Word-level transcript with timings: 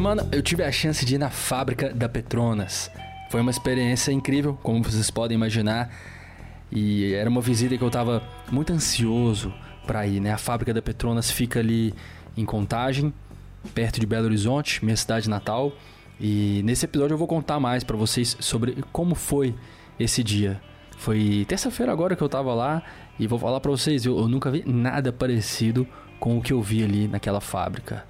semana 0.00 0.26
eu 0.32 0.40
tive 0.40 0.62
a 0.62 0.72
chance 0.72 1.04
de 1.04 1.16
ir 1.16 1.18
na 1.18 1.28
fábrica 1.28 1.92
da 1.92 2.08
Petronas. 2.08 2.90
Foi 3.28 3.38
uma 3.42 3.50
experiência 3.50 4.10
incrível, 4.10 4.58
como 4.62 4.82
vocês 4.82 5.10
podem 5.10 5.34
imaginar. 5.34 5.90
E 6.72 7.12
era 7.12 7.28
uma 7.28 7.42
visita 7.42 7.76
que 7.76 7.84
eu 7.84 7.88
estava 7.88 8.22
muito 8.50 8.72
ansioso 8.72 9.52
para 9.86 10.06
ir, 10.06 10.18
né? 10.18 10.32
A 10.32 10.38
fábrica 10.38 10.72
da 10.72 10.80
Petronas 10.80 11.30
fica 11.30 11.60
ali 11.60 11.92
em 12.34 12.46
Contagem, 12.46 13.12
perto 13.74 14.00
de 14.00 14.06
Belo 14.06 14.24
Horizonte, 14.24 14.82
minha 14.82 14.96
cidade 14.96 15.28
natal. 15.28 15.70
E 16.18 16.62
nesse 16.64 16.86
episódio 16.86 17.12
eu 17.12 17.18
vou 17.18 17.28
contar 17.28 17.60
mais 17.60 17.84
para 17.84 17.98
vocês 17.98 18.38
sobre 18.40 18.82
como 18.90 19.14
foi 19.14 19.54
esse 19.98 20.24
dia. 20.24 20.62
Foi 20.96 21.44
terça-feira 21.46 21.92
agora 21.92 22.16
que 22.16 22.22
eu 22.22 22.28
tava 22.30 22.54
lá 22.54 22.82
e 23.18 23.26
vou 23.26 23.38
falar 23.38 23.60
para 23.60 23.70
vocês, 23.70 24.06
eu, 24.06 24.16
eu 24.16 24.28
nunca 24.28 24.50
vi 24.50 24.64
nada 24.66 25.12
parecido 25.12 25.86
com 26.18 26.38
o 26.38 26.42
que 26.42 26.54
eu 26.54 26.62
vi 26.62 26.82
ali 26.82 27.06
naquela 27.06 27.42
fábrica 27.42 28.08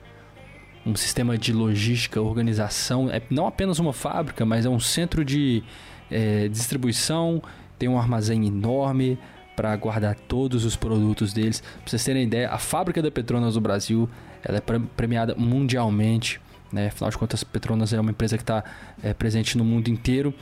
um 0.84 0.94
sistema 0.94 1.36
de 1.36 1.52
logística, 1.52 2.20
organização. 2.20 3.10
É 3.10 3.20
não 3.30 3.46
apenas 3.46 3.78
uma 3.78 3.92
fábrica, 3.92 4.44
mas 4.44 4.64
é 4.64 4.68
um 4.68 4.80
centro 4.80 5.24
de 5.24 5.62
é, 6.10 6.48
distribuição. 6.48 7.42
Tem 7.78 7.88
um 7.88 7.98
armazém 7.98 8.46
enorme 8.46 9.18
para 9.56 9.74
guardar 9.76 10.14
todos 10.14 10.64
os 10.64 10.76
produtos 10.76 11.32
deles. 11.32 11.60
Para 11.60 11.90
vocês 11.90 12.04
terem 12.04 12.24
ideia, 12.24 12.48
a 12.50 12.58
fábrica 12.58 13.02
da 13.02 13.10
Petronas 13.10 13.54
do 13.54 13.60
Brasil 13.60 14.08
ela 14.42 14.58
é 14.58 14.60
premiada 14.96 15.34
mundialmente. 15.36 16.40
Né? 16.72 16.86
Afinal 16.86 17.10
de 17.10 17.18
contas, 17.18 17.44
Petronas 17.44 17.92
é 17.92 18.00
uma 18.00 18.10
empresa 18.10 18.36
que 18.36 18.42
está 18.42 18.64
é, 19.02 19.12
presente 19.12 19.58
no 19.58 19.64
mundo 19.64 19.88
inteiro. 19.88 20.32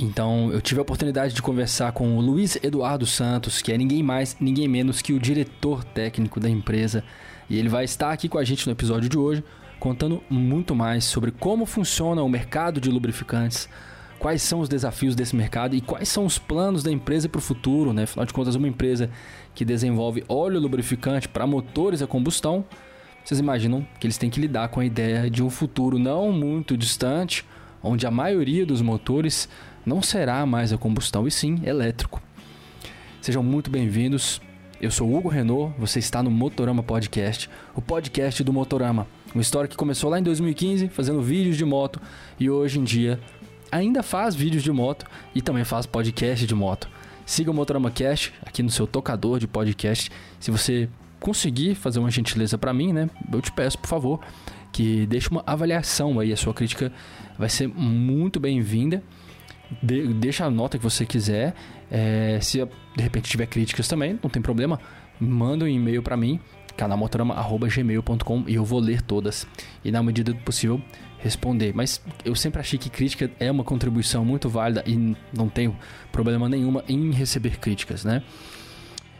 Então, 0.00 0.50
eu 0.50 0.60
tive 0.62 0.80
a 0.80 0.82
oportunidade 0.82 1.34
de 1.34 1.42
conversar 1.42 1.92
com 1.92 2.16
o 2.16 2.20
Luiz 2.20 2.56
Eduardo 2.62 3.04
Santos, 3.06 3.60
que 3.60 3.70
é 3.70 3.76
ninguém 3.76 4.02
mais, 4.02 4.34
ninguém 4.40 4.66
menos 4.66 5.02
que 5.02 5.12
o 5.12 5.18
diretor 5.20 5.84
técnico 5.84 6.40
da 6.40 6.48
empresa. 6.48 7.04
E 7.50 7.58
ele 7.58 7.68
vai 7.68 7.84
estar 7.84 8.10
aqui 8.10 8.28
com 8.28 8.38
a 8.38 8.44
gente 8.44 8.66
no 8.66 8.72
episódio 8.72 9.08
de 9.08 9.18
hoje 9.18 9.44
contando 9.80 10.22
muito 10.28 10.74
mais 10.74 11.04
sobre 11.04 11.32
como 11.32 11.64
funciona 11.64 12.22
o 12.22 12.28
mercado 12.28 12.80
de 12.80 12.90
lubrificantes, 12.90 13.68
quais 14.18 14.42
são 14.42 14.60
os 14.60 14.68
desafios 14.68 15.16
desse 15.16 15.34
mercado 15.34 15.74
e 15.74 15.80
quais 15.80 16.08
são 16.08 16.26
os 16.26 16.38
planos 16.38 16.82
da 16.82 16.92
empresa 16.92 17.28
para 17.28 17.38
o 17.38 17.42
futuro, 17.42 17.92
né? 17.92 18.02
Afinal 18.02 18.26
de 18.26 18.32
contas, 18.34 18.54
uma 18.54 18.68
empresa 18.68 19.10
que 19.54 19.64
desenvolve 19.64 20.22
óleo 20.28 20.60
lubrificante 20.60 21.26
para 21.26 21.46
motores 21.46 22.02
a 22.02 22.06
combustão, 22.06 22.64
vocês 23.24 23.40
imaginam 23.40 23.86
que 23.98 24.06
eles 24.06 24.18
têm 24.18 24.30
que 24.30 24.40
lidar 24.40 24.68
com 24.68 24.80
a 24.80 24.84
ideia 24.84 25.30
de 25.30 25.42
um 25.42 25.48
futuro 25.48 25.98
não 25.98 26.30
muito 26.30 26.76
distante, 26.76 27.44
onde 27.82 28.06
a 28.06 28.10
maioria 28.10 28.66
dos 28.66 28.82
motores 28.82 29.48
não 29.84 30.02
será 30.02 30.44
mais 30.44 30.72
a 30.72 30.78
combustão 30.78 31.26
e 31.26 31.30
sim 31.30 31.58
elétrico. 31.64 32.22
Sejam 33.22 33.42
muito 33.42 33.70
bem-vindos. 33.70 34.40
Eu 34.80 34.90
sou 34.90 35.14
Hugo 35.14 35.28
Renault, 35.28 35.74
você 35.78 35.98
está 35.98 36.22
no 36.22 36.30
Motorama 36.30 36.82
Podcast, 36.82 37.50
o 37.74 37.82
podcast 37.82 38.42
do 38.42 38.52
Motorama. 38.52 39.06
Uma 39.34 39.42
história 39.42 39.68
que 39.68 39.76
começou 39.76 40.10
lá 40.10 40.18
em 40.18 40.22
2015, 40.22 40.88
fazendo 40.88 41.22
vídeos 41.22 41.56
de 41.56 41.64
moto, 41.64 42.00
e 42.38 42.50
hoje 42.50 42.80
em 42.80 42.84
dia 42.84 43.20
ainda 43.70 44.02
faz 44.02 44.34
vídeos 44.34 44.62
de 44.62 44.72
moto 44.72 45.06
e 45.34 45.40
também 45.40 45.64
faz 45.64 45.86
podcast 45.86 46.44
de 46.44 46.54
moto. 46.54 46.88
Siga 47.24 47.50
o 47.50 47.54
Motorama 47.54 47.90
Cast 47.92 48.34
aqui 48.44 48.60
no 48.60 48.70
seu 48.70 48.88
tocador 48.88 49.38
de 49.38 49.46
podcast. 49.46 50.10
Se 50.40 50.50
você 50.50 50.88
conseguir 51.20 51.76
fazer 51.76 52.00
uma 52.00 52.10
gentileza 52.10 52.58
para 52.58 52.74
mim, 52.74 52.92
né? 52.92 53.08
Eu 53.32 53.40
te 53.40 53.52
peço, 53.52 53.78
por 53.78 53.86
favor, 53.86 54.20
que 54.72 55.06
deixe 55.06 55.28
uma 55.28 55.44
avaliação 55.46 56.18
aí. 56.18 56.32
A 56.32 56.36
sua 56.36 56.52
crítica 56.52 56.92
vai 57.38 57.48
ser 57.48 57.68
muito 57.68 58.40
bem-vinda. 58.40 59.00
De, 59.82 60.12
deixa 60.14 60.44
a 60.44 60.50
nota 60.50 60.78
que 60.78 60.84
você 60.84 61.06
quiser. 61.06 61.54
É, 61.90 62.38
se 62.40 62.58
de 62.96 63.02
repente 63.02 63.30
tiver 63.30 63.46
críticas 63.46 63.88
também, 63.88 64.18
não 64.22 64.30
tem 64.30 64.42
problema. 64.42 64.80
Manda 65.18 65.64
um 65.64 65.68
e-mail 65.68 66.02
para 66.02 66.16
mim, 66.16 66.40
canalmotorama.gmail.com 66.76 68.44
e 68.46 68.54
eu 68.54 68.64
vou 68.64 68.80
ler 68.80 69.02
todas. 69.02 69.46
E 69.84 69.90
na 69.90 70.02
medida 70.02 70.32
do 70.32 70.40
possível 70.40 70.80
responder. 71.18 71.72
Mas 71.74 72.02
eu 72.24 72.34
sempre 72.34 72.60
achei 72.60 72.78
que 72.78 72.90
crítica 72.90 73.30
é 73.38 73.50
uma 73.50 73.62
contribuição 73.62 74.24
muito 74.24 74.48
válida 74.48 74.82
e 74.86 75.14
não 75.32 75.48
tenho 75.48 75.76
problema 76.10 76.48
nenhuma 76.48 76.82
em 76.88 77.10
receber 77.12 77.58
críticas, 77.58 78.04
né? 78.04 78.22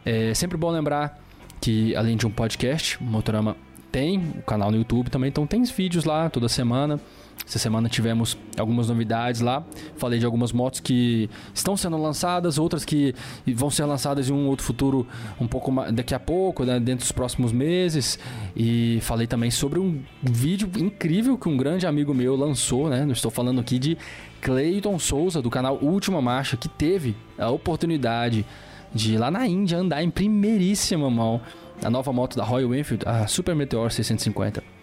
É 0.04 0.34
sempre 0.34 0.56
bom 0.56 0.70
lembrar 0.70 1.22
que 1.60 1.94
além 1.94 2.16
de 2.16 2.26
um 2.26 2.30
podcast, 2.30 2.98
o 2.98 3.04
Motorama 3.04 3.56
tem 3.92 4.18
o 4.38 4.42
canal 4.42 4.70
no 4.70 4.78
YouTube 4.78 5.10
também, 5.10 5.28
então 5.28 5.46
tem 5.46 5.62
vídeos 5.64 6.04
lá 6.04 6.30
toda 6.30 6.48
semana. 6.48 6.98
Essa 7.46 7.58
semana 7.58 7.88
tivemos 7.88 8.38
algumas 8.56 8.88
novidades 8.88 9.40
lá. 9.40 9.64
Falei 9.96 10.18
de 10.18 10.24
algumas 10.24 10.52
motos 10.52 10.80
que 10.80 11.28
estão 11.52 11.76
sendo 11.76 11.96
lançadas, 11.96 12.58
outras 12.58 12.84
que 12.84 13.14
vão 13.54 13.70
ser 13.70 13.84
lançadas 13.84 14.28
em 14.28 14.32
um 14.32 14.46
outro 14.46 14.64
futuro 14.64 15.06
um 15.40 15.46
pouco 15.46 15.72
mais, 15.72 15.92
daqui 15.92 16.14
a 16.14 16.20
pouco, 16.20 16.64
né, 16.64 16.78
dentro 16.78 17.04
dos 17.04 17.12
próximos 17.12 17.52
meses. 17.52 18.18
E 18.56 18.98
falei 19.02 19.26
também 19.26 19.50
sobre 19.50 19.78
um 19.80 20.00
vídeo 20.22 20.70
incrível 20.78 21.36
que 21.36 21.48
um 21.48 21.56
grande 21.56 21.86
amigo 21.86 22.14
meu 22.14 22.36
lançou, 22.36 22.88
né? 22.88 23.06
estou 23.10 23.30
falando 23.30 23.60
aqui 23.60 23.78
de 23.78 23.98
Clayton 24.40 24.98
Souza 24.98 25.42
do 25.42 25.50
canal 25.50 25.78
Última 25.82 26.22
Marcha, 26.22 26.56
que 26.56 26.68
teve 26.68 27.16
a 27.38 27.50
oportunidade 27.50 28.46
de 28.94 29.14
ir 29.14 29.18
lá 29.18 29.30
na 29.30 29.46
Índia 29.46 29.78
andar 29.78 30.02
em 30.02 30.10
primeiríssima 30.10 31.10
mão 31.10 31.40
a 31.82 31.90
nova 31.90 32.12
moto 32.12 32.36
da 32.36 32.44
Royal 32.44 32.74
Enfield, 32.74 33.04
a 33.06 33.26
Super 33.26 33.54
Meteor 33.54 33.90
650. 33.90 34.79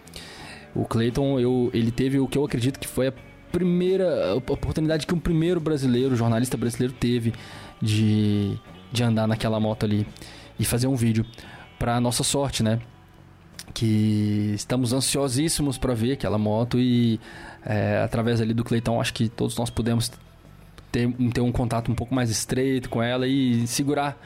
O 0.78 0.84
Clayton, 0.84 1.40
eu, 1.40 1.70
ele 1.74 1.90
teve 1.90 2.20
o 2.20 2.28
que 2.28 2.38
eu 2.38 2.44
acredito 2.44 2.78
que 2.78 2.86
foi 2.86 3.08
a 3.08 3.12
primeira 3.50 4.36
oportunidade 4.36 5.08
que 5.08 5.12
um 5.12 5.18
primeiro 5.18 5.58
brasileiro, 5.58 6.14
jornalista 6.14 6.56
brasileiro, 6.56 6.94
teve 6.94 7.34
de, 7.82 8.56
de 8.92 9.02
andar 9.02 9.26
naquela 9.26 9.58
moto 9.58 9.82
ali 9.82 10.06
e 10.56 10.64
fazer 10.64 10.86
um 10.86 10.94
vídeo. 10.94 11.26
Para 11.80 12.00
nossa 12.00 12.22
sorte, 12.22 12.62
né? 12.62 12.80
Que 13.74 14.52
estamos 14.54 14.92
ansiosíssimos 14.92 15.78
para 15.78 15.94
ver 15.94 16.12
aquela 16.12 16.38
moto 16.38 16.78
e 16.78 17.18
é, 17.66 18.00
através 18.04 18.40
ali 18.40 18.54
do 18.54 18.62
Clayton, 18.62 19.00
acho 19.00 19.12
que 19.12 19.28
todos 19.28 19.56
nós 19.56 19.70
pudemos 19.70 20.12
ter, 20.92 21.12
ter 21.32 21.40
um 21.40 21.50
contato 21.50 21.90
um 21.90 21.94
pouco 21.94 22.14
mais 22.14 22.30
estreito 22.30 22.88
com 22.88 23.02
ela 23.02 23.26
e 23.26 23.66
segurar 23.66 24.16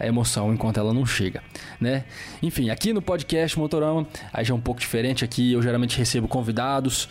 a 0.00 0.06
emoção 0.06 0.52
enquanto 0.52 0.80
ela 0.80 0.92
não 0.94 1.04
chega, 1.04 1.42
né? 1.78 2.04
Enfim, 2.42 2.70
aqui 2.70 2.92
no 2.92 3.02
podcast 3.02 3.58
Motorama, 3.58 4.06
aí 4.32 4.44
já 4.44 4.54
é 4.54 4.56
um 4.56 4.60
pouco 4.60 4.80
diferente. 4.80 5.24
Aqui 5.24 5.52
eu 5.52 5.62
geralmente 5.62 5.96
recebo 5.98 6.26
convidados 6.26 7.08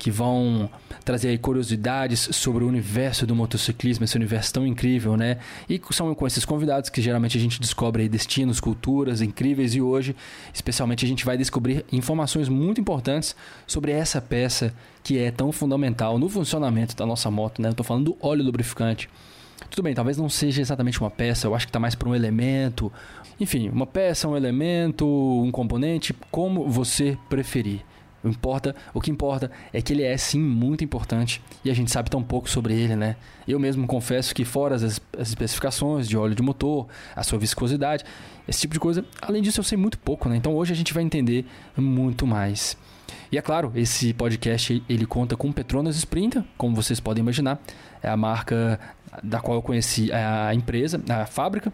que 0.00 0.10
vão 0.10 0.70
trazer 1.04 1.36
curiosidades 1.38 2.30
sobre 2.32 2.64
o 2.64 2.66
universo 2.66 3.26
do 3.26 3.36
motociclismo, 3.36 4.02
esse 4.02 4.16
universo 4.16 4.54
tão 4.54 4.66
incrível, 4.66 5.14
né? 5.14 5.36
E 5.68 5.78
são 5.90 6.14
com 6.14 6.26
esses 6.26 6.42
convidados 6.46 6.88
que 6.88 7.02
geralmente 7.02 7.36
a 7.36 7.40
gente 7.40 7.60
descobre 7.60 8.08
destinos, 8.08 8.60
culturas 8.60 9.20
incríveis 9.20 9.74
e 9.74 9.82
hoje, 9.82 10.16
especialmente, 10.54 11.04
a 11.04 11.08
gente 11.08 11.24
vai 11.24 11.36
descobrir 11.36 11.84
informações 11.92 12.48
muito 12.48 12.80
importantes 12.80 13.36
sobre 13.66 13.92
essa 13.92 14.22
peça 14.22 14.72
que 15.04 15.18
é 15.18 15.30
tão 15.30 15.52
fundamental 15.52 16.18
no 16.18 16.30
funcionamento 16.30 16.96
da 16.96 17.04
nossa 17.04 17.30
moto, 17.30 17.60
né? 17.60 17.68
Eu 17.68 17.74
tô 17.74 17.84
falando 17.84 18.06
do 18.06 18.16
óleo 18.26 18.42
lubrificante. 18.42 19.06
Tudo 19.68 19.82
bem, 19.84 19.94
talvez 19.94 20.16
não 20.16 20.28
seja 20.28 20.60
exatamente 20.60 21.00
uma 21.00 21.10
peça, 21.10 21.46
eu 21.46 21.54
acho 21.54 21.66
que 21.66 21.70
está 21.70 21.78
mais 21.78 21.94
para 21.94 22.08
um 22.08 22.14
elemento. 22.14 22.92
Enfim, 23.38 23.68
uma 23.68 23.86
peça, 23.86 24.28
um 24.28 24.36
elemento, 24.36 25.06
um 25.06 25.50
componente, 25.50 26.14
como 26.30 26.68
você 26.68 27.16
preferir. 27.28 27.84
O, 28.22 28.28
importa, 28.28 28.74
o 28.92 29.00
que 29.00 29.10
importa 29.10 29.50
é 29.72 29.80
que 29.80 29.92
ele 29.92 30.02
é 30.02 30.16
sim 30.16 30.40
muito 30.40 30.84
importante 30.84 31.42
e 31.64 31.70
a 31.70 31.74
gente 31.74 31.90
sabe 31.90 32.10
tão 32.10 32.22
pouco 32.22 32.48
sobre 32.48 32.74
ele, 32.74 32.94
né? 32.94 33.16
Eu 33.48 33.58
mesmo 33.58 33.86
confesso 33.86 34.34
que, 34.34 34.44
fora 34.44 34.74
as, 34.74 34.82
as 35.18 35.28
especificações 35.28 36.08
de 36.08 36.16
óleo 36.16 36.34
de 36.34 36.42
motor, 36.42 36.86
a 37.16 37.22
sua 37.22 37.38
viscosidade, 37.38 38.04
esse 38.46 38.60
tipo 38.60 38.74
de 38.74 38.80
coisa, 38.80 39.04
além 39.22 39.42
disso 39.42 39.60
eu 39.60 39.64
sei 39.64 39.78
muito 39.78 39.98
pouco, 39.98 40.28
né? 40.28 40.36
Então 40.36 40.54
hoje 40.54 40.72
a 40.72 40.76
gente 40.76 40.92
vai 40.92 41.02
entender 41.02 41.46
muito 41.76 42.26
mais. 42.26 42.76
E 43.32 43.38
é 43.38 43.42
claro, 43.42 43.72
esse 43.74 44.12
podcast 44.12 44.82
ele 44.88 45.06
conta 45.06 45.36
com 45.36 45.50
Petronas 45.52 45.96
Sprinter, 45.96 46.44
como 46.56 46.74
vocês 46.74 47.00
podem 47.00 47.22
imaginar, 47.22 47.60
é 48.02 48.08
a 48.08 48.16
marca 48.16 48.78
da 49.22 49.40
qual 49.40 49.56
eu 49.56 49.62
conheci 49.62 50.10
a 50.12 50.54
empresa, 50.54 51.02
a 51.08 51.26
fábrica, 51.26 51.72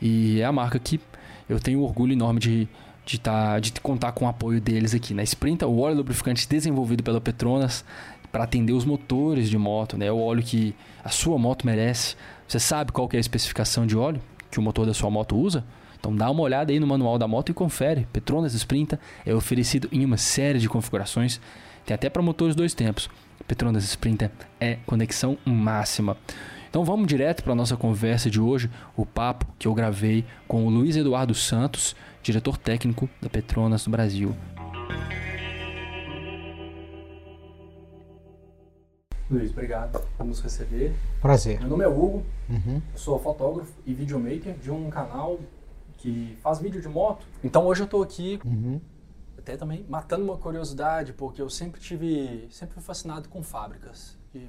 e 0.00 0.40
é 0.40 0.44
a 0.44 0.52
marca 0.52 0.78
que 0.78 1.00
eu 1.48 1.60
tenho 1.60 1.80
orgulho 1.82 2.12
enorme 2.12 2.40
de 2.40 2.68
de, 3.04 3.18
tá, 3.18 3.58
de 3.58 3.72
contar 3.80 4.12
com 4.12 4.24
o 4.24 4.28
apoio 4.28 4.60
deles 4.60 4.94
aqui. 4.94 5.12
Na 5.12 5.18
né? 5.18 5.24
Sprinter, 5.24 5.68
o 5.68 5.80
óleo 5.80 5.96
lubrificante 5.96 6.48
desenvolvido 6.48 7.02
pela 7.02 7.20
Petronas 7.20 7.84
para 8.32 8.44
atender 8.44 8.72
os 8.72 8.84
motores 8.84 9.48
de 9.48 9.56
moto, 9.56 9.96
né? 9.96 10.10
O 10.10 10.18
óleo 10.18 10.42
que 10.42 10.74
a 11.04 11.08
sua 11.10 11.38
moto 11.38 11.64
merece. 11.64 12.16
Você 12.48 12.58
sabe 12.58 12.92
qual 12.92 13.08
é 13.12 13.16
a 13.16 13.20
especificação 13.20 13.86
de 13.86 13.96
óleo 13.96 14.20
que 14.50 14.58
o 14.58 14.62
motor 14.62 14.86
da 14.86 14.94
sua 14.94 15.10
moto 15.10 15.36
usa? 15.36 15.64
Então 15.98 16.14
dá 16.14 16.30
uma 16.30 16.42
olhada 16.42 16.72
aí 16.72 16.80
no 16.80 16.86
manual 16.86 17.18
da 17.18 17.28
moto 17.28 17.50
e 17.50 17.54
confere. 17.54 18.06
Petronas 18.12 18.52
Sprinter 18.52 18.98
é 19.24 19.34
oferecido 19.34 19.88
em 19.90 20.04
uma 20.04 20.16
série 20.16 20.58
de 20.58 20.68
configurações, 20.68 21.40
tem 21.86 21.94
até 21.94 22.10
para 22.10 22.20
motores 22.20 22.54
dois 22.54 22.74
tempos. 22.74 23.08
Petronas 23.46 23.84
Sprinter 23.84 24.30
é 24.60 24.78
conexão 24.84 25.38
máxima. 25.44 26.16
Então 26.68 26.84
vamos 26.84 27.06
direto 27.06 27.44
para 27.44 27.52
a 27.52 27.56
nossa 27.56 27.76
conversa 27.76 28.28
de 28.28 28.40
hoje, 28.40 28.68
o 28.96 29.06
papo 29.06 29.46
que 29.58 29.68
eu 29.68 29.72
gravei 29.74 30.24
com 30.48 30.66
o 30.66 30.68
Luiz 30.68 30.96
Eduardo 30.96 31.32
Santos, 31.32 31.94
diretor 32.24 32.56
técnico 32.56 33.08
da 33.20 33.28
Petronas 33.28 33.84
do 33.84 33.90
Brasil. 33.90 34.34
Luiz, 39.30 39.50
obrigado 39.50 40.00
por 40.16 40.24
nos 40.24 40.40
receber. 40.40 40.94
Prazer. 41.20 41.60
Meu 41.60 41.68
nome 41.68 41.84
é 41.84 41.88
Hugo, 41.88 42.24
uhum. 42.48 42.80
eu 42.92 42.98
sou 42.98 43.18
fotógrafo 43.18 43.72
e 43.84 43.92
videomaker 43.92 44.56
de 44.56 44.70
um 44.70 44.88
canal 44.88 45.38
que 45.98 46.36
faz 46.42 46.58
vídeo 46.58 46.80
de 46.80 46.88
moto. 46.88 47.26
Então 47.42 47.66
hoje 47.66 47.82
eu 47.82 47.84
estou 47.84 48.02
aqui, 48.02 48.40
uhum. 48.42 48.80
até 49.38 49.56
também 49.56 49.84
matando 49.86 50.24
uma 50.24 50.38
curiosidade, 50.38 51.12
porque 51.12 51.42
eu 51.42 51.50
sempre 51.50 51.78
tive, 51.78 52.48
sempre 52.50 52.74
fui 52.74 52.82
fascinado 52.82 53.28
com 53.28 53.42
fábricas. 53.42 54.16
E 54.34 54.48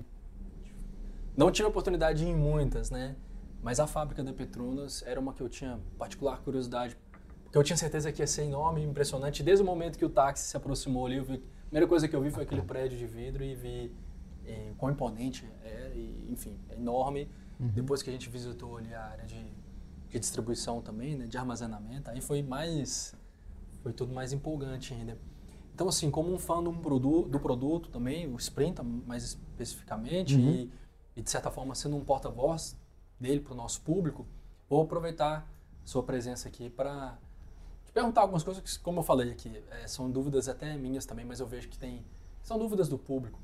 não 1.36 1.52
tive 1.52 1.66
a 1.66 1.70
oportunidade 1.70 2.26
em 2.26 2.34
muitas, 2.34 2.90
né? 2.90 3.18
Mas 3.62 3.80
a 3.80 3.88
fábrica 3.88 4.24
da 4.24 4.32
Petronas 4.32 5.04
era 5.08 5.20
uma 5.20 5.34
que 5.34 5.42
eu 5.42 5.50
tinha 5.50 5.80
particular 5.98 6.40
curiosidade, 6.42 6.96
porque 7.56 7.60
eu 7.60 7.64
tinha 7.64 7.78
certeza 7.78 8.12
que 8.12 8.22
ia 8.22 8.28
ser 8.28 8.44
enorme, 8.44 8.84
impressionante. 8.84 9.42
Desde 9.42 9.64
o 9.64 9.66
momento 9.66 9.98
que 9.98 10.04
o 10.04 10.10
táxi 10.10 10.46
se 10.46 10.58
aproximou 10.58 11.06
ali, 11.06 11.22
vi, 11.22 11.36
a 11.36 11.66
primeira 11.68 11.88
coisa 11.88 12.06
que 12.06 12.14
eu 12.14 12.22
vi 12.22 12.30
foi 12.30 12.44
aquele 12.44 12.62
prédio 12.62 12.98
de 12.98 13.08
vidro 13.08 13.46
e 13.46 13.56
vi 13.56 13.96
é, 14.46 14.74
quão 14.78 14.92
imponente 14.92 15.50
é, 15.64 15.90
e, 15.96 16.28
enfim, 16.34 16.60
é 16.68 16.76
enorme. 16.76 17.30
Uhum. 17.58 17.70
Depois 17.70 18.04
que 18.04 18.10
a 18.10 18.14
gente 18.14 18.30
visitou 18.30 18.76
ali 18.76 18.94
a 18.94 19.06
área 19.06 19.26
de, 19.26 19.42
de 20.10 20.20
distribuição 20.20 20.82
também, 20.82 21.16
né, 21.16 21.28
de 21.28 21.38
armazenamento, 21.38 22.10
aí 22.10 22.20
foi 22.20 22.44
mais, 22.44 23.16
foi 23.82 23.94
tudo 23.94 24.14
mais 24.14 24.34
empolgante 24.34 24.94
ainda. 24.94 25.18
Então, 25.74 25.88
assim, 25.88 26.12
como 26.12 26.34
um 26.34 26.38
fã 26.38 26.62
do, 26.62 26.74
produto, 26.74 27.30
do 27.30 27.40
produto 27.40 27.90
também, 27.90 28.28
o 28.28 28.36
Sprint 28.36 28.82
mais 28.84 29.24
especificamente, 29.24 30.36
uhum. 30.36 30.52
e, 30.52 30.72
e, 31.16 31.22
de 31.22 31.32
certa 31.32 31.50
forma 31.50 31.74
sendo 31.74 31.96
um 31.96 32.04
porta-voz 32.04 32.78
dele 33.18 33.40
para 33.40 33.54
o 33.54 33.56
nosso 33.56 33.80
público, 33.80 34.28
vou 34.68 34.82
aproveitar 34.82 35.50
sua 35.86 36.04
presença 36.04 36.50
aqui 36.50 36.70
para 36.70 37.18
perguntar 37.96 38.22
algumas 38.22 38.44
coisas 38.44 38.62
que, 38.62 38.80
como 38.80 39.00
eu 39.00 39.04
falei 39.04 39.32
aqui, 39.32 39.64
é, 39.72 39.88
são 39.88 40.12
dúvidas 40.12 40.50
até 40.50 40.76
minhas 40.76 41.06
também, 41.06 41.24
mas 41.24 41.40
eu 41.40 41.48
vejo 41.48 41.70
que 41.70 41.80
tem 41.80 42.06
são 42.44 42.60
dúvidas 42.60 42.90
do 42.90 42.98
público. 42.98 43.40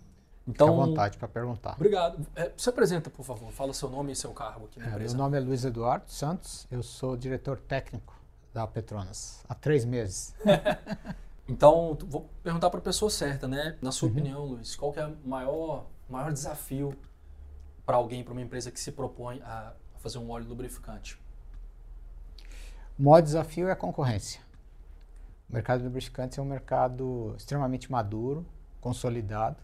Então, 0.45 0.67
Fique 0.67 0.81
à 0.81 0.85
vontade 0.85 1.17
para 1.17 1.27
perguntar. 1.27 1.73
Obrigado. 1.73 2.27
É, 2.35 2.51
se 2.57 2.69
apresenta, 2.69 3.09
por 3.09 3.23
favor. 3.23 3.51
Fala 3.51 3.73
seu 3.73 3.89
nome 3.89 4.11
e 4.11 4.15
seu 4.15 4.31
cargo 4.31 4.65
aqui 4.65 4.79
na 4.79 4.87
é, 4.87 4.89
empresa. 4.89 5.15
Meu 5.15 5.23
nome 5.23 5.37
é 5.37 5.39
Luiz 5.39 5.63
Eduardo 5.63 6.11
Santos. 6.11 6.67
Eu 6.69 6.83
sou 6.83 7.15
diretor 7.15 7.59
técnico 7.59 8.13
da 8.53 8.67
Petronas 8.67 9.43
há 9.47 9.55
três 9.55 9.85
meses. 9.85 10.35
então, 11.47 11.97
vou 12.05 12.29
perguntar 12.43 12.69
para 12.69 12.79
a 12.79 12.83
pessoa 12.83 13.09
certa, 13.09 13.47
né? 13.47 13.77
Na 13.81 13.91
sua 13.91 14.09
uhum. 14.09 14.13
opinião, 14.13 14.45
Luiz, 14.45 14.75
qual 14.75 14.93
é 14.95 15.05
o 15.05 15.15
maior, 15.25 15.85
maior 16.09 16.33
desafio 16.33 16.93
para 17.85 17.95
alguém, 17.95 18.23
para 18.23 18.33
uma 18.33 18.41
empresa 18.41 18.69
que 18.69 18.79
se 18.79 18.91
propõe 18.91 19.41
a 19.43 19.73
fazer 19.99 20.17
um 20.17 20.29
óleo 20.29 20.47
lubrificante? 20.47 21.20
O 23.01 23.03
maior 23.03 23.21
desafio 23.21 23.67
é 23.67 23.71
a 23.71 23.75
concorrência. 23.75 24.39
O 25.49 25.53
mercado 25.53 25.79
de 25.79 25.85
lubrificantes 25.85 26.37
é 26.37 26.41
um 26.41 26.45
mercado 26.45 27.33
extremamente 27.35 27.91
maduro, 27.91 28.45
consolidado 28.79 29.57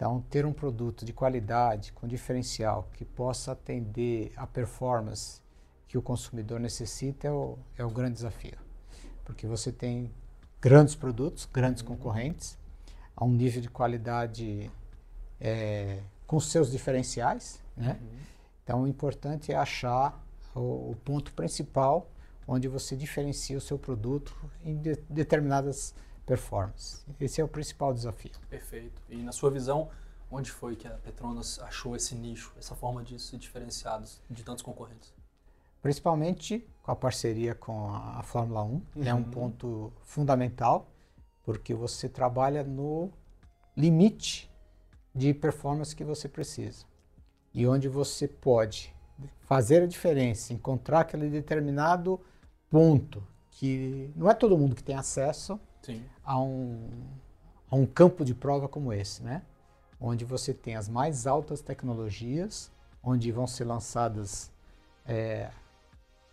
então, 0.00 0.24
ter 0.30 0.46
um 0.46 0.52
produto 0.54 1.04
de 1.04 1.12
qualidade, 1.12 1.92
com 1.92 2.08
diferencial, 2.08 2.88
que 2.94 3.04
possa 3.04 3.52
atender 3.52 4.32
a 4.34 4.46
performance 4.46 5.42
que 5.86 5.98
o 5.98 6.00
consumidor 6.00 6.58
necessita 6.58 7.28
é 7.28 7.30
o, 7.30 7.58
é 7.76 7.84
o 7.84 7.90
grande 7.90 8.14
desafio. 8.14 8.56
Porque 9.26 9.46
você 9.46 9.70
tem 9.70 10.10
grandes 10.58 10.94
produtos, 10.94 11.46
grandes 11.52 11.82
concorrentes, 11.82 12.56
a 13.14 13.26
um 13.26 13.30
nível 13.30 13.60
de 13.60 13.68
qualidade 13.68 14.70
é, 15.38 16.00
com 16.26 16.40
seus 16.40 16.70
diferenciais. 16.70 17.60
Né? 17.76 17.98
Uhum. 18.00 18.18
Então, 18.64 18.82
o 18.84 18.88
importante 18.88 19.52
é 19.52 19.54
achar 19.54 20.18
o, 20.54 20.92
o, 20.92 20.96
ponto 21.04 21.30
principal 21.34 22.08
onde 22.46 22.68
você 22.68 22.96
diferencia 22.96 23.56
o 23.56 23.60
seu 23.60 23.78
produto 23.78 24.34
em 24.64 24.76
de, 24.76 24.96
determinadas 25.08 25.94
performance. 26.26 27.04
Esse 27.18 27.40
é 27.40 27.44
o 27.44 27.48
principal 27.48 27.92
desafio. 27.92 28.32
Perfeito. 28.48 29.02
E 29.08 29.16
na 29.16 29.32
sua 29.32 29.50
visão, 29.50 29.90
onde 30.30 30.50
foi 30.50 30.76
que 30.76 30.86
a 30.86 30.92
Petronas 30.92 31.58
achou 31.60 31.96
esse 31.96 32.14
nicho, 32.14 32.52
essa 32.56 32.74
forma 32.74 33.02
de 33.02 33.18
se 33.18 33.36
diferenciar 33.36 34.02
de 34.30 34.44
tantos 34.44 34.62
concorrentes? 34.62 35.12
Principalmente 35.82 36.68
com 36.82 36.92
a 36.92 36.96
parceria 36.96 37.54
com 37.54 37.88
a, 37.92 38.22
Fórmula 38.22 38.62
1, 38.62 38.68
uhum. 38.68 38.84
é 39.04 39.14
um 39.14 39.18
uhum. 39.18 39.30
ponto 39.30 39.92
fundamental, 40.02 40.88
porque 41.42 41.74
você 41.74 42.08
trabalha 42.08 42.62
no 42.62 43.10
limite 43.76 44.50
de 45.14 45.34
performance 45.34 45.96
que 45.96 46.04
você 46.04 46.28
precisa. 46.28 46.84
E 47.52 47.66
onde 47.66 47.88
você 47.88 48.28
pode 48.28 48.94
fazer 49.40 49.82
a 49.82 49.86
diferença, 49.86 50.52
encontrar 50.52 51.00
aquele 51.00 51.28
determinado 51.28 52.20
ponto 52.68 53.22
que 53.50 54.10
não 54.16 54.30
é 54.30 54.34
todo 54.34 54.56
mundo 54.56 54.74
que 54.74 54.82
tem 54.82 54.94
acesso, 54.94 55.60
a 56.24 56.40
um, 56.40 56.88
a 57.70 57.76
um 57.76 57.84
campo 57.84 58.24
de 58.24 58.34
prova 58.34 58.68
como 58.68 58.92
esse, 58.92 59.22
né? 59.22 59.42
Onde 60.00 60.24
você 60.24 60.54
tem 60.54 60.76
as 60.76 60.88
mais 60.88 61.26
altas 61.26 61.60
tecnologias, 61.60 62.70
onde 63.02 63.30
vão 63.32 63.46
ser 63.46 63.64
lançadas 63.64 64.50
é, 65.06 65.50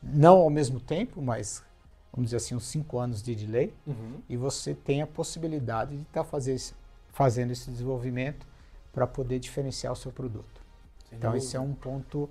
não 0.02 0.38
ao 0.38 0.50
mesmo 0.50 0.80
tempo, 0.80 1.22
mas 1.22 1.64
vamos 2.12 2.28
dizer 2.28 2.38
assim, 2.38 2.56
uns 2.56 2.66
cinco 2.66 2.98
anos 2.98 3.22
de 3.22 3.36
delay, 3.36 3.74
uhum. 3.86 4.22
e 4.28 4.38
você 4.38 4.74
tem 4.74 5.02
a 5.02 5.08
possibilidade 5.08 5.96
de 5.96 6.02
estar 6.04 6.24
tá 6.24 6.30
fazer, 6.30 6.58
fazendo 7.10 7.52
esse 7.52 7.70
desenvolvimento 7.70 8.48
para 8.92 9.06
poder 9.06 9.40
diferenciar 9.40 9.94
o 9.94 9.96
seu 9.96 10.12
produto. 10.12 10.62
Sem 11.10 11.18
então, 11.18 11.32
dúvida. 11.32 11.46
esse 11.46 11.56
é 11.56 11.60
um 11.60 11.74
ponto 11.74 12.30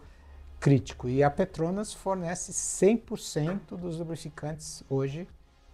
crítico. 0.61 1.09
E 1.09 1.23
a 1.23 1.31
Petronas 1.31 1.93
fornece 1.93 2.53
100% 2.53 3.77
dos 3.77 3.99
lubrificantes 3.99 4.83
hoje 4.89 5.29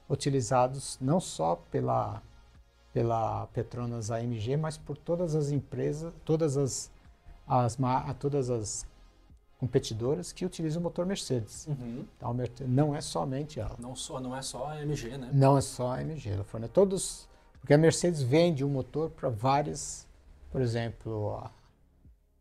utilizados 0.08 0.98
não 1.00 1.20
só 1.20 1.56
pela, 1.56 2.22
pela 2.92 3.46
Petronas 3.48 4.10
AMG, 4.10 4.56
mas 4.56 4.76
por 4.76 4.96
todas 4.96 5.34
as 5.34 5.50
empresas, 5.50 6.12
todas 6.24 6.56
as, 6.56 6.90
as, 7.46 7.78
todas 8.18 8.50
as 8.50 8.86
competidoras 9.58 10.32
que 10.32 10.44
utilizam 10.44 10.80
o 10.80 10.82
motor 10.82 11.06
Mercedes. 11.06 11.66
Uhum. 11.66 12.04
Então, 12.16 12.36
não 12.66 12.94
é 12.94 13.00
somente 13.00 13.60
ela. 13.60 13.76
Não, 13.78 13.94
só, 13.94 14.20
não 14.20 14.36
é 14.36 14.42
só 14.42 14.66
a 14.66 14.72
AMG, 14.72 15.16
né? 15.16 15.30
Não 15.32 15.56
é 15.56 15.60
só 15.60 15.92
a 15.92 16.00
AMG. 16.00 16.30
Ela 16.30 16.44
fornece 16.44 16.72
todos... 16.72 17.30
Porque 17.60 17.72
a 17.72 17.78
Mercedes 17.78 18.22
vende 18.22 18.64
um 18.64 18.68
motor 18.68 19.10
para 19.10 19.28
várias... 19.28 20.06
Por 20.50 20.60
exemplo, 20.60 21.38
a, 21.38 21.50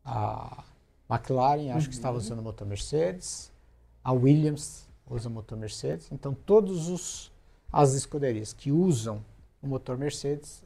a 0.03 0.63
McLaren, 1.11 1.71
acho 1.71 1.85
uhum. 1.85 1.89
que 1.89 1.95
estava 1.95 2.17
usando 2.17 2.39
o 2.39 2.43
motor 2.43 2.67
Mercedes. 2.67 3.51
A 4.03 4.11
Williams 4.11 4.87
usa 5.09 5.27
o 5.29 5.31
motor 5.31 5.57
Mercedes. 5.57 6.07
Então, 6.11 6.33
todos 6.33 6.87
os 6.87 7.31
as 7.71 7.93
escuderias 7.93 8.51
que 8.51 8.71
usam 8.71 9.23
o 9.61 9.67
motor 9.67 9.97
Mercedes, 9.97 10.63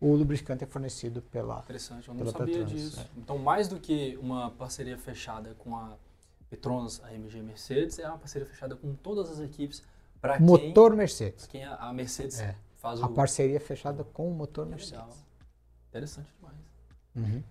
o 0.00 0.14
lubrificante 0.14 0.64
é 0.64 0.66
fornecido 0.66 1.20
pela 1.20 1.58
Interessante, 1.58 2.08
eu 2.08 2.14
não 2.14 2.26
sabia 2.26 2.58
Petronas, 2.58 2.70
disso. 2.70 3.00
É. 3.00 3.06
Então, 3.18 3.36
mais 3.38 3.68
do 3.68 3.78
que 3.78 4.16
uma 4.22 4.50
parceria 4.52 4.96
fechada 4.96 5.54
com 5.58 5.76
a 5.76 5.96
Petronas, 6.48 7.02
a 7.04 7.12
MG 7.12 7.42
Mercedes, 7.42 7.98
é 7.98 8.08
uma 8.08 8.18
parceria 8.18 8.46
fechada 8.46 8.74
com 8.76 8.94
todas 8.94 9.30
as 9.30 9.40
equipes 9.40 9.82
para 10.20 10.40
Motor 10.40 10.96
Mercedes. 10.96 11.46
Quem 11.46 11.64
a 11.64 11.92
Mercedes 11.92 12.40
é. 12.40 12.56
faz 12.76 13.00
o... 13.00 13.04
A 13.04 13.08
parceria 13.08 13.56
é 13.56 13.60
fechada 13.60 14.02
com 14.04 14.30
o 14.30 14.34
motor 14.34 14.66
Mercedes. 14.66 14.92
Legal. 14.92 15.16
Interessante 15.88 16.28
demais. 16.36 16.56
Uhum. 17.14 17.42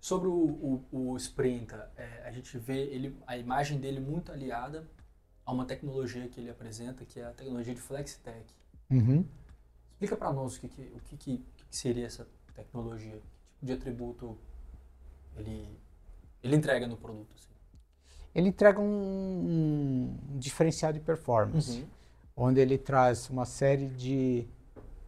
Sobre 0.00 0.28
o, 0.28 0.82
o, 0.92 1.12
o 1.12 1.16
Sprinter, 1.16 1.88
é, 1.96 2.22
a 2.24 2.30
gente 2.30 2.56
vê 2.58 2.78
ele, 2.78 3.16
a 3.26 3.36
imagem 3.36 3.80
dele 3.80 3.98
muito 3.98 4.30
aliada 4.30 4.88
a 5.44 5.52
uma 5.52 5.64
tecnologia 5.64 6.28
que 6.28 6.40
ele 6.40 6.50
apresenta, 6.50 7.04
que 7.04 7.20
é 7.20 7.24
a 7.24 7.30
tecnologia 7.30 7.74
de 7.74 7.80
FlexTech. 7.80 8.44
Uhum. 8.90 9.24
Explica 9.92 10.16
para 10.16 10.32
nós 10.32 10.56
o, 10.56 10.60
que, 10.60 10.68
que 10.68 10.82
o 10.82 11.00
que, 11.00 11.16
que, 11.16 11.38
que, 11.68 11.76
seria 11.76 12.06
essa 12.06 12.28
tecnologia, 12.54 13.12
que 13.12 13.18
tipo 13.18 13.66
de 13.66 13.72
atributo 13.72 14.38
ele, 15.36 15.78
ele 16.42 16.56
entrega 16.56 16.86
no 16.86 16.96
produto. 16.96 17.34
Assim. 17.34 17.48
Ele 18.34 18.48
entrega 18.48 18.80
um, 18.80 18.84
um 20.32 20.38
diferencial 20.38 20.92
de 20.92 21.00
performance, 21.00 21.80
uhum. 21.80 21.88
onde 22.36 22.60
ele 22.60 22.76
traz 22.76 23.30
uma 23.30 23.44
série 23.44 23.88
de 23.88 24.46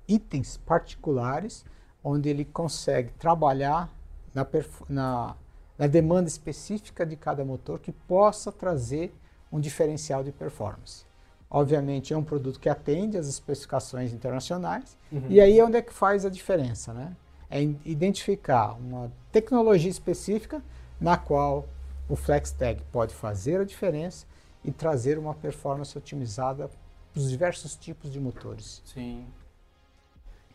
itens 0.06 0.56
particulares, 0.56 1.64
onde 2.02 2.28
ele 2.28 2.44
consegue 2.44 3.12
trabalhar 3.12 3.92
na, 4.38 4.46
na, 4.88 5.36
na 5.78 5.86
demanda 5.86 6.28
específica 6.28 7.04
de 7.04 7.16
cada 7.16 7.44
motor 7.44 7.78
que 7.78 7.92
possa 7.92 8.52
trazer 8.52 9.14
um 9.50 9.60
diferencial 9.60 10.22
de 10.22 10.32
performance. 10.32 11.06
Obviamente 11.50 12.12
é 12.12 12.16
um 12.16 12.22
produto 12.22 12.60
que 12.60 12.68
atende 12.68 13.16
às 13.16 13.26
especificações 13.26 14.12
internacionais 14.12 14.96
uhum. 15.10 15.26
e 15.28 15.40
aí 15.40 15.58
é 15.58 15.64
onde 15.64 15.78
é 15.78 15.82
que 15.82 15.92
faz 15.92 16.26
a 16.26 16.28
diferença, 16.28 16.92
né? 16.92 17.16
É 17.50 17.62
identificar 17.62 18.72
uma 18.72 19.10
tecnologia 19.32 19.90
específica 19.90 20.62
na 21.00 21.16
qual 21.16 21.66
o 22.06 22.14
FlexTag 22.14 22.82
pode 22.92 23.14
fazer 23.14 23.60
a 23.60 23.64
diferença 23.64 24.26
e 24.62 24.70
trazer 24.70 25.18
uma 25.18 25.34
performance 25.34 25.96
otimizada 25.96 26.68
para 27.12 27.20
os 27.20 27.30
diversos 27.30 27.74
tipos 27.74 28.12
de 28.12 28.20
motores. 28.20 28.82
Sim. 28.84 29.26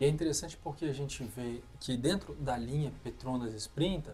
E 0.04 0.06
é 0.06 0.10
interessante 0.10 0.58
porque 0.58 0.84
a 0.84 0.92
gente 0.92 1.24
vê 1.24 1.62
que 1.80 1.96
dentro 1.96 2.36
da 2.36 2.58
linha 2.58 2.92
Petronas 3.06 3.54
Sprinter 3.54 4.14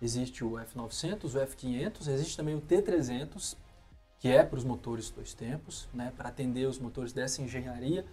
existe 0.00 0.44
o 0.44 0.52
F900, 0.52 1.24
o 1.24 1.44
F500, 1.44 2.06
existe 2.06 2.36
também 2.36 2.54
o 2.54 2.60
T300 2.60 3.56
que 4.20 4.28
é 4.28 4.44
para 4.44 4.56
os 4.56 4.62
motores 4.62 5.10
dois 5.10 5.34
tempos, 5.34 5.88
né, 5.92 6.12
para 6.16 6.28
atender 6.28 6.66
os 6.66 6.78
motores 6.78 7.12
dessa 7.12 7.42
engenharia. 7.42 8.06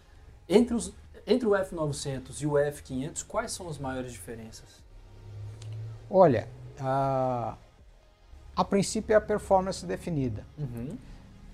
Entre, 0.49 0.73
os, 0.73 0.95
entre 1.27 1.47
o 1.47 1.51
F900 1.51 2.41
e 2.41 2.47
o 2.47 2.53
F500, 2.53 3.23
quais 3.27 3.51
são 3.51 3.69
as 3.69 3.77
maiores 3.77 4.11
diferenças? 4.11 4.83
Olha, 6.09 6.49
a, 6.79 7.55
a 8.55 8.65
princípio 8.65 9.13
é 9.13 9.15
a 9.15 9.21
performance 9.21 9.85
definida. 9.85 10.43
Uhum. 10.57 10.97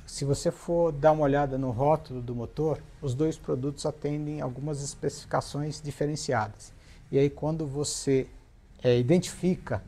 Se 0.07 0.23
você 0.23 0.49
for 0.51 0.93
dar 0.93 1.11
uma 1.11 1.23
olhada 1.23 1.57
no 1.57 1.69
rótulo 1.69 2.21
do 2.21 2.33
motor, 2.33 2.81
os 3.01 3.13
dois 3.13 3.37
produtos 3.37 3.85
atendem 3.85 4.39
algumas 4.39 4.81
especificações 4.81 5.81
diferenciadas. 5.81 6.71
E 7.11 7.19
aí, 7.19 7.29
quando 7.29 7.67
você 7.67 8.25
é, 8.81 8.97
identifica 8.97 9.83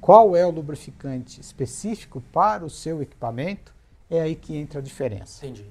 qual 0.00 0.36
é 0.36 0.46
o 0.46 0.50
lubrificante 0.50 1.40
específico 1.40 2.22
para 2.32 2.64
o 2.64 2.70
seu 2.70 3.02
equipamento, 3.02 3.74
é 4.08 4.20
aí 4.20 4.36
que 4.36 4.56
entra 4.56 4.78
a 4.78 4.82
diferença. 4.82 5.44
Entendi. 5.44 5.66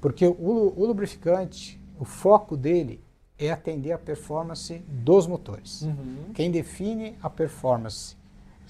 Porque 0.00 0.26
o, 0.26 0.74
o 0.76 0.84
lubrificante, 0.84 1.80
o 2.00 2.04
foco 2.04 2.56
dele 2.56 3.00
é 3.38 3.52
atender 3.52 3.92
a 3.92 3.98
performance 3.98 4.78
dos 4.88 5.26
motores. 5.28 5.82
Uhum. 5.82 6.32
Quem 6.34 6.50
define 6.50 7.16
a 7.22 7.30
performance 7.30 8.16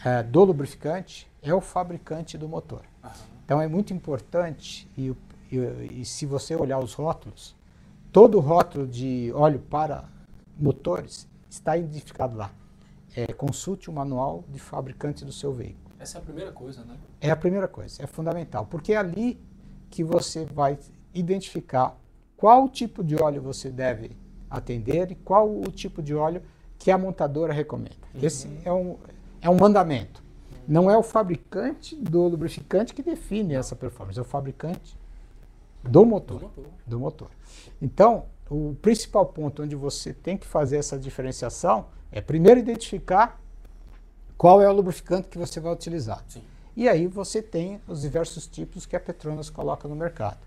é, 0.05 0.23
do 0.23 0.45
lubrificante 0.45 1.27
é 1.43 1.55
o 1.55 1.63
fabricante 1.63 2.37
do 2.37 2.47
motor. 2.47 2.83
Aham. 3.03 3.36
Então 3.47 3.63
é 3.63 3.69
muito 3.69 3.95
importante, 3.95 4.89
e, 4.99 5.15
e- 5.53 6.01
e 6.01 6.05
se 6.05 6.27
você 6.27 6.57
olhar 6.57 6.81
os 6.81 6.95
rótulos, 6.95 7.55
todo 8.11 8.41
rótulo 8.41 8.89
de 8.89 9.31
óleo 9.35 9.61
para 9.61 10.05
motores 10.59 11.29
está 11.49 11.77
identificado 11.77 12.37
lá. 12.37 12.51
É, 13.15 13.33
consulte 13.33 13.89
o 13.89 13.93
manual 13.93 14.45
de 14.49 14.59
fabricante 14.59 15.25
do 15.25 15.33
seu 15.33 15.53
veículo. 15.53 15.87
Essa 15.99 16.19
é 16.19 16.21
a 16.21 16.25
primeira 16.25 16.51
coisa, 16.53 16.85
né? 16.85 16.97
É 17.21 17.31
a 17.31 17.37
primeira 17.37 17.69
coisa, 17.69 18.03
é 18.03 18.07
fundamental, 18.07 18.67
porque 18.67 18.93
é 18.93 18.97
ali 18.97 19.41
que 19.89 20.03
você 20.03 20.45
vai 20.45 20.77
identificar 21.15 21.97
qual 22.37 22.69
tipo 22.69 23.03
de 23.05 23.15
óleo 23.17 23.41
você 23.41 23.71
deve 23.71 24.11
atender 24.51 25.13
e 25.13 25.15
qual 25.15 25.49
o 25.49 25.71
tipo 25.71 26.03
de 26.03 26.15
óleo 26.15 26.43
que 26.79 26.91
a 26.91 26.99
montadora 26.99 27.53
recomenda. 27.53 27.95
Esse 28.21 28.49
é 28.65 28.73
um, 28.73 28.97
é 29.41 29.49
um 29.49 29.57
mandamento. 29.57 30.23
Não 30.67 30.91
é 30.91 30.97
o 30.97 31.03
fabricante 31.03 31.95
do 31.95 32.27
lubrificante 32.27 32.93
que 32.93 33.03
define 33.03 33.55
essa 33.55 33.77
performance, 33.77 34.19
é 34.19 34.23
o 34.23 34.25
fabricante 34.25 34.97
do 35.83 36.05
motor 36.05 36.41
Do 36.41 36.47
motor. 36.47 36.65
do 36.87 37.01
motor. 37.01 37.31
Então, 37.81 38.25
o 38.51 38.75
principal 38.81 39.27
ponto 39.27 39.63
onde 39.63 39.77
você 39.77 40.13
tem 40.13 40.37
que 40.37 40.47
fazer 40.47 40.77
essa 40.77 40.99
diferenciação 40.99 41.87
é 42.11 42.21
primeiro 42.21 42.61
identificar 42.61 43.41
qual 44.37 44.61
é 44.61 44.69
o 44.69 44.73
lubrificante 44.73 45.29
que 45.29 45.39
você 45.39 45.61
vai 45.61 45.73
utilizar. 45.73 46.25
Sim. 46.29 46.43
E 46.77 46.89
aí 46.89 47.07
você 47.07 47.41
tem 47.41 47.81
os 47.89 48.03
diversos 48.03 48.47
tipos 48.47 48.85
que 48.85 48.95
a 48.95 49.01
Petronas 49.01 49.49
coloca 49.49 49.89
no 49.89 49.97
mercado, 49.97 50.39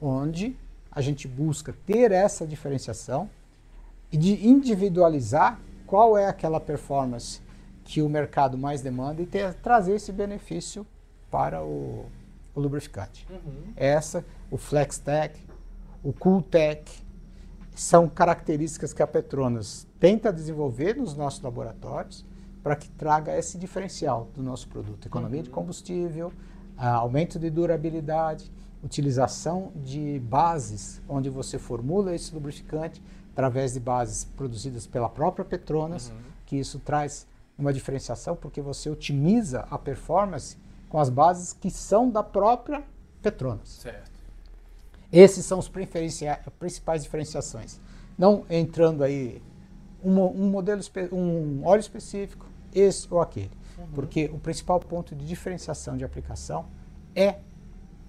onde 0.00 0.56
a 0.90 1.00
gente 1.00 1.28
busca 1.28 1.74
ter 1.86 2.10
essa 2.10 2.46
diferenciação 2.46 3.30
e 4.10 4.16
de 4.16 4.46
individualizar 4.46 5.60
qual 5.86 6.18
é 6.18 6.26
aquela 6.26 6.58
performance 6.58 7.40
que 7.86 8.02
o 8.02 8.08
mercado 8.08 8.58
mais 8.58 8.82
demanda 8.82 9.22
e 9.22 9.26
ter, 9.26 9.54
trazer 9.54 9.94
esse 9.94 10.10
benefício 10.10 10.84
para 11.30 11.62
o, 11.62 12.04
o 12.54 12.60
lubrificante 12.60 13.26
Uhum. 13.30 13.72
essa, 13.76 14.24
o 14.50 14.58
FlexTech, 14.58 15.40
o 16.02 16.12
CoolTech, 16.12 17.04
são 17.74 18.08
características 18.08 18.92
que 18.92 19.02
a 19.02 19.06
Petronas 19.06 19.86
tenta 20.00 20.32
desenvolver 20.32 20.96
nos 20.96 21.14
nossos 21.14 21.40
laboratórios 21.42 22.24
para 22.62 22.74
que 22.74 22.88
traga 22.88 23.36
esse 23.38 23.56
diferencial 23.56 24.28
do 24.34 24.42
nosso 24.42 24.66
produto. 24.68 25.06
Economia 25.06 25.42
de 25.42 25.50
combustível, 25.50 26.32
ah, 26.76 26.94
aumento 26.94 27.38
de 27.38 27.50
durabilidade, 27.50 28.50
utilização 28.82 29.70
de 29.76 30.18
bases 30.20 31.00
onde 31.08 31.30
você 31.30 31.58
formula 31.58 32.14
esse 32.14 32.34
lubrificante 32.34 33.00
através 33.32 33.74
de 33.74 33.80
bases 33.80 34.24
produzidas 34.24 34.86
pela 34.86 35.08
própria 35.08 35.44
Petronas, 35.44 36.12
que 36.46 36.56
isso 36.56 36.80
traz 36.80 37.26
uma 37.58 37.72
diferenciação 37.72 38.36
porque 38.36 38.60
você 38.60 38.90
otimiza 38.90 39.66
a 39.70 39.78
performance 39.78 40.56
com 40.88 40.98
as 40.98 41.08
bases 41.08 41.52
que 41.52 41.70
são 41.70 42.10
da 42.10 42.22
própria 42.22 42.82
Petronas. 43.22 43.68
Certo. 43.68 44.10
Esses 45.12 45.44
são 45.44 45.58
os 45.58 45.70
principais 46.58 47.02
diferenciações. 47.02 47.80
Não 48.18 48.44
entrando 48.50 49.02
aí 49.02 49.42
um, 50.02 50.20
um 50.20 50.50
modelo, 50.50 50.80
um 51.12 51.64
óleo 51.64 51.80
específico, 51.80 52.46
esse 52.74 53.06
ou 53.10 53.20
aquele. 53.20 53.50
Porque 53.94 54.26
o 54.32 54.38
principal 54.38 54.80
ponto 54.80 55.14
de 55.14 55.26
diferenciação 55.26 55.96
de 55.96 56.04
aplicação 56.04 56.66
é 57.14 57.40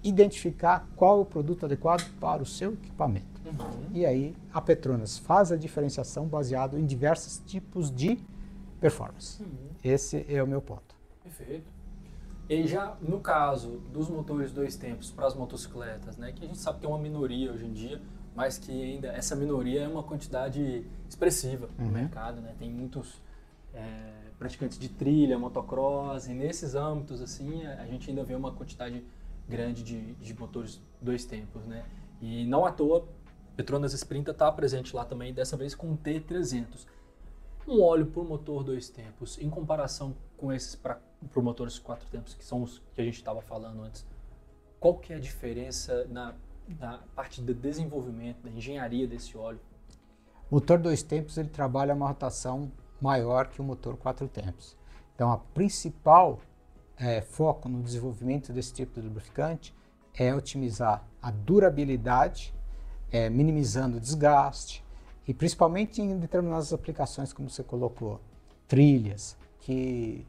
identificar 0.02 0.88
qual 0.96 1.18
é 1.18 1.22
o 1.22 1.24
produto 1.24 1.66
adequado 1.66 2.08
para 2.20 2.42
o 2.42 2.46
seu 2.46 2.74
equipamento. 2.74 3.26
Uhum. 3.44 3.90
E 3.92 4.06
aí 4.06 4.34
a 4.52 4.60
Petronas 4.60 5.18
faz 5.18 5.50
a 5.50 5.56
diferenciação 5.56 6.26
baseado 6.26 6.78
em 6.78 6.86
diversos 6.86 7.42
tipos 7.44 7.90
de 7.90 8.18
performance. 8.80 9.42
Uhum. 9.42 9.70
Esse 9.82 10.24
é 10.28 10.42
o 10.42 10.46
meu 10.46 10.60
ponto. 10.60 10.94
Perfeito. 11.22 11.70
E 12.48 12.66
já 12.66 12.96
no 13.02 13.20
caso 13.20 13.78
dos 13.92 14.08
motores 14.08 14.52
dois 14.52 14.76
tempos 14.76 15.10
para 15.10 15.26
as 15.26 15.34
motocicletas, 15.34 16.16
né, 16.16 16.32
que 16.32 16.44
a 16.44 16.46
gente 16.48 16.58
sabe 16.58 16.80
que 16.80 16.86
é 16.86 16.88
uma 16.88 16.98
minoria 16.98 17.52
hoje 17.52 17.66
em 17.66 17.72
dia, 17.72 18.00
mas 18.34 18.56
que 18.56 18.70
ainda 18.72 19.08
essa 19.08 19.36
minoria 19.36 19.82
é 19.82 19.88
uma 19.88 20.02
quantidade 20.02 20.86
expressiva 21.08 21.68
no 21.78 21.86
Uhum. 21.86 21.90
mercado, 21.92 22.40
né? 22.40 22.54
Tem 22.58 22.70
muitos 22.70 23.20
é, 23.74 24.12
praticantes 24.38 24.78
de 24.78 24.88
trilha, 24.88 25.38
motocross, 25.38 26.26
e 26.28 26.32
nesses 26.32 26.74
âmbitos 26.74 27.20
assim 27.20 27.66
a 27.66 27.82
a 27.82 27.86
gente 27.86 28.08
ainda 28.08 28.24
vê 28.24 28.34
uma 28.34 28.52
quantidade 28.52 29.04
grande 29.48 29.82
de, 29.82 30.14
de 30.14 30.34
motores 30.38 30.80
dois 31.02 31.24
tempos, 31.24 31.66
né? 31.66 31.84
E 32.20 32.46
não 32.46 32.64
à 32.64 32.72
toa 32.72 33.06
Petronas 33.56 33.92
Sprinta 33.92 34.30
está 34.30 34.50
presente 34.52 34.94
lá 34.94 35.04
também, 35.04 35.34
dessa 35.34 35.56
vez 35.56 35.74
com 35.74 35.92
o 35.92 35.96
T300 35.98 36.86
um 37.68 37.82
óleo 37.82 38.06
por 38.06 38.24
motor 38.24 38.64
dois 38.64 38.88
tempos, 38.88 39.38
em 39.38 39.50
comparação 39.50 40.16
com 40.36 40.52
esses 40.52 40.74
para 40.74 41.00
motores 41.36 41.78
quatro 41.78 42.08
tempos, 42.08 42.34
que 42.34 42.44
são 42.44 42.62
os 42.62 42.82
que 42.94 43.00
a 43.00 43.04
gente 43.04 43.16
estava 43.16 43.42
falando 43.42 43.82
antes, 43.82 44.06
qual 44.80 44.96
que 44.96 45.12
é 45.12 45.16
a 45.16 45.20
diferença 45.20 46.06
na, 46.06 46.34
na 46.78 46.98
parte 47.14 47.42
de 47.42 47.52
desenvolvimento, 47.52 48.42
da 48.42 48.50
engenharia 48.50 49.06
desse 49.06 49.36
óleo? 49.36 49.60
Motor 50.50 50.78
dois 50.78 51.02
tempos 51.02 51.36
ele 51.36 51.48
trabalha 51.48 51.94
uma 51.94 52.08
rotação 52.08 52.72
maior 53.00 53.48
que 53.48 53.60
o 53.60 53.64
motor 53.64 53.96
quatro 53.96 54.26
tempos. 54.28 54.76
Então, 55.14 55.30
a 55.30 55.36
principal 55.36 56.40
eh, 56.96 57.20
foco 57.20 57.68
no 57.68 57.82
desenvolvimento 57.82 58.52
desse 58.52 58.72
tipo 58.72 59.00
de 59.00 59.06
lubrificante 59.06 59.74
é 60.14 60.34
otimizar 60.34 61.04
a 61.20 61.30
durabilidade, 61.30 62.54
eh, 63.12 63.28
minimizando 63.28 63.98
o 63.98 64.00
desgaste 64.00 64.84
e 65.28 65.34
principalmente 65.34 66.00
em 66.02 66.18
determinadas 66.18 66.72
aplicações, 66.72 67.32
como 67.32 67.48
você 67.50 67.62
colocou, 67.62 68.18
trilhas, 68.66 69.36
que 69.60 70.26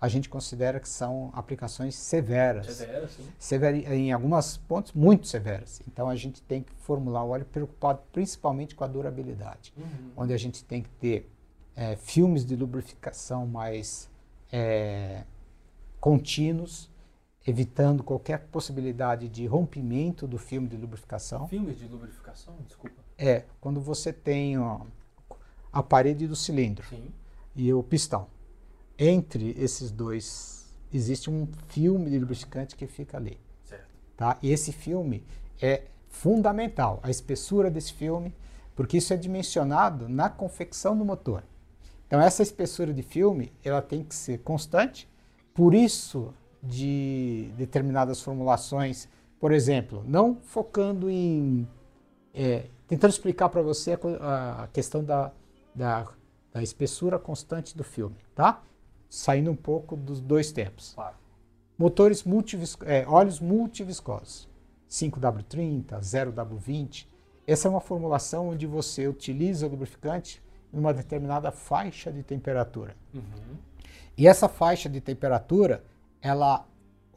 a 0.00 0.08
gente 0.08 0.28
considera 0.28 0.80
que 0.80 0.88
são 0.88 1.30
aplicações 1.32 1.94
severas 1.94 2.66
Severo, 2.74 3.04
assim? 3.04 3.22
severi- 3.38 3.86
em 3.86 4.10
alguns 4.12 4.56
pontos 4.56 4.92
muito 4.92 5.28
severas. 5.28 5.80
Então 5.86 6.08
a 6.08 6.16
gente 6.16 6.42
tem 6.42 6.60
que 6.64 6.72
formular 6.74 7.22
o 7.22 7.28
óleo 7.30 7.44
preocupado 7.44 8.00
principalmente 8.12 8.74
com 8.74 8.82
a 8.82 8.88
durabilidade, 8.88 9.72
onde 10.16 10.32
a 10.34 10.36
gente 10.36 10.64
tem 10.64 10.82
que 10.82 10.88
ter 10.90 11.30
eh, 11.76 11.94
filmes 11.94 12.44
de 12.44 12.56
lubrificação 12.56 13.46
mais 13.46 14.10
eh, 14.52 15.22
contínuos, 16.00 16.90
evitando 17.46 18.02
qualquer 18.02 18.40
possibilidade 18.48 19.28
de 19.28 19.46
rompimento 19.46 20.26
do 20.26 20.36
filme 20.38 20.66
de 20.68 20.76
lubrificação. 20.76 21.46
Filmes 21.46 21.78
de 21.78 21.86
lubrificação, 21.86 22.54
desculpa. 22.66 23.01
É 23.24 23.44
quando 23.60 23.80
você 23.80 24.12
tem 24.12 24.58
ó, 24.58 24.80
a 25.72 25.80
parede 25.80 26.26
do 26.26 26.34
cilindro 26.34 26.84
Sim. 26.88 27.04
e 27.54 27.72
o 27.72 27.80
pistão. 27.80 28.26
Entre 28.98 29.54
esses 29.56 29.92
dois 29.92 30.76
existe 30.92 31.30
um 31.30 31.46
filme 31.68 32.10
de 32.10 32.18
lubrificante 32.18 32.74
que 32.74 32.86
fica 32.88 33.16
ali. 33.16 33.38
Certo. 33.64 33.86
tá? 34.16 34.36
E 34.42 34.50
esse 34.50 34.72
filme 34.72 35.24
é 35.60 35.84
fundamental, 36.08 36.98
a 37.00 37.10
espessura 37.10 37.70
desse 37.70 37.92
filme, 37.92 38.34
porque 38.74 38.96
isso 38.98 39.14
é 39.14 39.16
dimensionado 39.16 40.08
na 40.08 40.28
confecção 40.28 40.98
do 40.98 41.04
motor. 41.04 41.44
Então 42.08 42.20
essa 42.20 42.42
espessura 42.42 42.92
de 42.92 43.02
filme, 43.02 43.52
ela 43.64 43.80
tem 43.80 44.02
que 44.02 44.16
ser 44.16 44.38
constante, 44.38 45.08
por 45.54 45.74
isso 45.74 46.34
de 46.60 47.50
determinadas 47.56 48.20
formulações, 48.20 49.08
por 49.38 49.52
exemplo, 49.52 50.04
não 50.06 50.36
focando 50.42 51.08
em 51.08 51.68
é, 52.34 52.66
tentando 52.92 53.10
explicar 53.10 53.48
para 53.48 53.62
você 53.62 53.98
a 54.20 54.64
a, 54.64 54.66
questão 54.68 55.02
da, 55.02 55.32
da, 55.74 56.06
da 56.52 56.62
espessura 56.62 57.18
constante 57.18 57.74
do 57.74 57.82
filme, 57.82 58.16
tá? 58.34 58.60
Saindo 59.08 59.50
um 59.50 59.56
pouco 59.56 59.96
dos 59.96 60.20
dois 60.20 60.52
tempos. 60.52 60.92
Claro. 60.94 61.16
Motores 61.78 62.22
multivisco, 62.22 62.84
é, 62.84 63.06
óleos 63.06 63.40
multiviscosos, 63.40 64.46
5W30, 64.90 65.86
0W20. 66.00 67.06
Essa 67.46 67.66
é 67.66 67.70
uma 67.70 67.80
formulação 67.80 68.50
onde 68.50 68.66
você 68.66 69.08
utiliza 69.08 69.66
o 69.66 69.70
lubrificante 69.70 70.42
em 70.70 70.78
uma 70.78 70.92
determinada 70.92 71.50
faixa 71.50 72.12
de 72.12 72.22
temperatura. 72.22 72.94
Uhum. 73.14 73.56
E 74.18 74.28
essa 74.28 74.50
faixa 74.50 74.86
de 74.90 75.00
temperatura, 75.00 75.82
ela, 76.20 76.66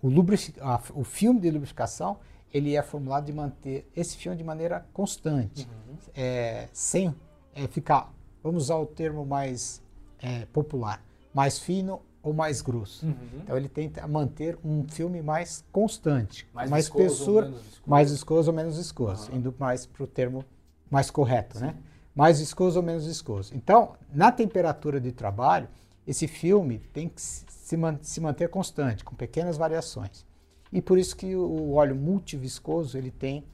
o, 0.01 0.07
lubrifi- 0.07 0.55
a- 0.61 0.81
o 0.93 1.03
filme 1.03 1.41
de 1.41 1.51
lubrificação, 1.51 2.17
ele 2.53 2.75
é 2.75 2.81
formulado 2.81 3.25
de 3.25 3.33
manter 3.33 3.89
esse 3.95 4.15
filme 4.17 4.37
de 4.37 4.43
maneira 4.43 4.85
constante, 4.93 5.67
é, 6.13 6.67
sem 6.71 7.13
é, 7.53 7.67
ficar, 7.67 8.13
vamos 8.43 8.63
usar 8.65 8.75
o 8.77 8.85
termo 8.85 9.25
mais 9.25 9.81
é, 10.19 10.45
popular, 10.47 11.03
mais 11.33 11.59
fino 11.59 12.01
ou 12.23 12.33
mais 12.33 12.61
grosso. 12.61 13.05
Uhum. 13.05 13.15
Então 13.43 13.55
ele 13.57 13.69
tenta 13.69 14.07
manter 14.07 14.57
um 14.63 14.85
filme 14.87 15.21
mais 15.21 15.63
constante, 15.71 16.47
Mais 16.53 16.69
mais 16.69 16.85
viscoso 16.85 17.05
espessura, 17.13 17.45
viscoso? 17.47 17.81
mais 17.85 18.11
viscoso 18.11 18.51
ou 18.51 18.55
menos 18.55 18.77
viscoso, 18.77 19.29
Aham. 19.29 19.37
indo 19.37 19.55
mais 19.59 19.85
para 19.85 20.03
o 20.03 20.07
termo 20.07 20.43
mais 20.89 21.11
correto, 21.11 21.59
né? 21.59 21.75
Mais 22.15 22.39
viscoso 22.39 22.79
ou 22.79 22.83
menos 22.85 23.05
viscoso. 23.05 23.53
Então, 23.53 23.93
na 24.13 24.31
temperatura 24.31 25.01
de 25.01 25.11
trabalho, 25.11 25.67
esse 26.07 26.27
filme 26.27 26.79
tem 26.93 27.09
que 27.09 27.21
se 27.21 27.75
man- 27.75 27.99
se 28.01 28.21
manter 28.21 28.47
constante, 28.49 29.03
com 29.03 29.13
pequenas 29.15 29.57
variações. 29.57 30.25
E 30.71 30.81
por 30.81 30.97
isso 30.97 31.15
que 31.15 31.35
o 31.35 31.73
óleo 31.73 31.95
multiviscoso 31.95 32.97
ele 32.97 33.11
tem 33.11 33.45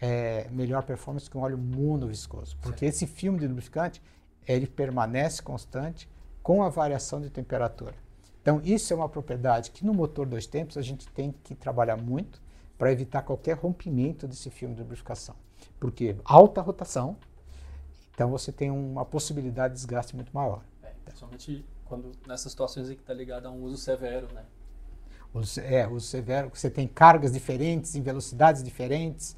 é, 0.00 0.48
melhor 0.50 0.82
performance 0.82 1.28
que 1.28 1.36
um 1.36 1.42
óleo 1.42 1.58
monoviscoso, 1.58 2.56
porque 2.62 2.86
esse 2.86 3.06
filme 3.06 3.38
de 3.38 3.46
lubrificante 3.46 4.02
ele 4.46 4.66
permanece 4.66 5.42
constante 5.42 6.08
com 6.42 6.62
a 6.62 6.68
variação 6.68 7.20
de 7.20 7.28
temperatura. 7.28 7.94
Então 8.40 8.60
isso 8.64 8.92
é 8.92 8.96
uma 8.96 9.08
propriedade 9.08 9.70
que 9.70 9.84
no 9.84 9.92
motor 9.92 10.26
dois 10.26 10.46
tempos 10.46 10.78
a 10.78 10.82
gente 10.82 11.06
tem 11.08 11.34
que 11.44 11.54
trabalhar 11.54 11.96
muito 11.96 12.40
para 12.78 12.90
evitar 12.90 13.22
qualquer 13.22 13.58
rompimento 13.58 14.26
desse 14.26 14.48
filme 14.48 14.74
de 14.74 14.80
lubrificação, 14.80 15.34
porque 15.78 16.16
alta 16.24 16.62
rotação, 16.62 17.18
então 18.14 18.30
você 18.30 18.50
tem 18.50 18.70
uma 18.70 19.04
possibilidade 19.04 19.74
de 19.74 19.80
desgaste 19.80 20.16
muito 20.16 20.32
maior. 20.32 20.64
É, 20.82 20.92
principalmente 21.04 21.64
quando 21.84 22.12
nessas 22.26 22.52
situações 22.52 22.88
em 22.88 22.94
que 22.94 23.02
está 23.02 23.12
ligado 23.12 23.46
a 23.46 23.50
um 23.50 23.62
uso 23.62 23.76
severo, 23.76 24.32
né? 24.32 24.44
Os, 25.32 25.58
é, 25.58 25.86
o 25.86 26.00
severo, 26.00 26.50
você 26.52 26.68
tem 26.68 26.88
cargas 26.88 27.32
diferentes, 27.32 27.94
em 27.94 28.02
velocidades 28.02 28.62
diferentes, 28.62 29.36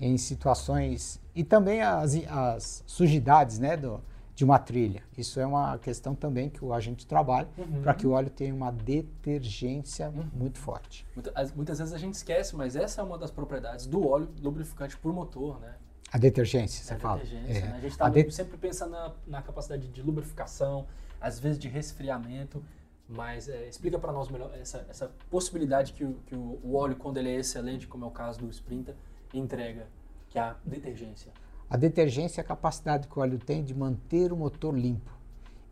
em 0.00 0.16
situações. 0.16 1.20
E 1.34 1.44
também 1.44 1.82
as, 1.82 2.14
as 2.28 2.82
sujidades 2.86 3.58
né, 3.58 3.76
do, 3.76 4.00
de 4.34 4.42
uma 4.44 4.58
trilha. 4.58 5.02
Isso 5.18 5.38
é 5.38 5.46
uma 5.46 5.76
questão 5.78 6.14
também 6.14 6.48
que 6.48 6.64
o 6.64 6.72
agente 6.72 7.06
trabalha 7.06 7.46
Uhum. 7.58 7.82
para 7.82 7.92
que 7.94 8.06
o 8.06 8.12
óleo 8.12 8.30
tenha 8.30 8.54
uma 8.54 8.72
detergência 8.72 10.10
muito 10.32 10.58
forte. 10.58 11.06
Muita- 11.14 11.32
as- 11.34 11.52
Muitas 11.52 11.78
vezes 11.78 11.92
a 11.94 11.98
gente 11.98 12.14
esquece, 12.14 12.56
mas 12.56 12.74
essa 12.76 13.00
é 13.00 13.04
uma 13.04 13.18
das 13.18 13.30
propriedades 13.30 13.86
do 13.86 14.06
óleo 14.08 14.28
lubrificante 14.42 14.96
por 14.96 15.12
motor, 15.12 15.60
né? 15.60 15.74
A 16.12 16.18
detergência, 16.18 16.84
você 16.84 16.94
a 16.94 16.98
fala. 16.98 17.20
detergência, 17.20 17.58
É. 17.58 17.68
né? 17.68 17.74
A 17.76 17.80
gente 17.80 17.94
A 17.94 17.98
tá 17.98 18.08
de- 18.08 18.30
sempre 18.30 18.56
pensa 18.56 18.86
na, 18.86 19.12
na 19.26 19.42
capacidade 19.42 19.88
de 19.88 20.00
lubrificação, 20.02 20.86
às 21.20 21.38
vezes 21.38 21.58
de 21.58 21.68
resfriamento, 21.68 22.62
mas 23.08 23.48
é, 23.48 23.68
explica 23.68 23.98
para 23.98 24.12
nós 24.12 24.28
melhor 24.28 24.50
essa, 24.54 24.86
essa 24.88 25.10
possibilidade 25.30 25.92
que, 25.92 26.04
o, 26.04 26.14
que 26.26 26.34
o, 26.34 26.58
o 26.62 26.74
óleo, 26.74 26.96
quando 26.96 27.18
ele 27.18 27.28
é 27.28 27.36
excelente, 27.36 27.86
como 27.86 28.04
é 28.04 28.08
o 28.08 28.10
caso 28.10 28.38
do 28.40 28.48
Sprinter, 28.50 28.94
entrega, 29.32 29.86
que 30.30 30.38
é 30.38 30.42
a 30.42 30.56
detergência. 30.64 31.32
A 31.68 31.76
detergência 31.76 32.40
é 32.40 32.42
a 32.42 32.46
capacidade 32.46 33.08
que 33.08 33.18
o 33.18 33.22
óleo 33.22 33.38
tem 33.38 33.62
de 33.64 33.74
manter 33.74 34.32
o 34.32 34.36
motor 34.36 34.76
limpo. 34.76 35.10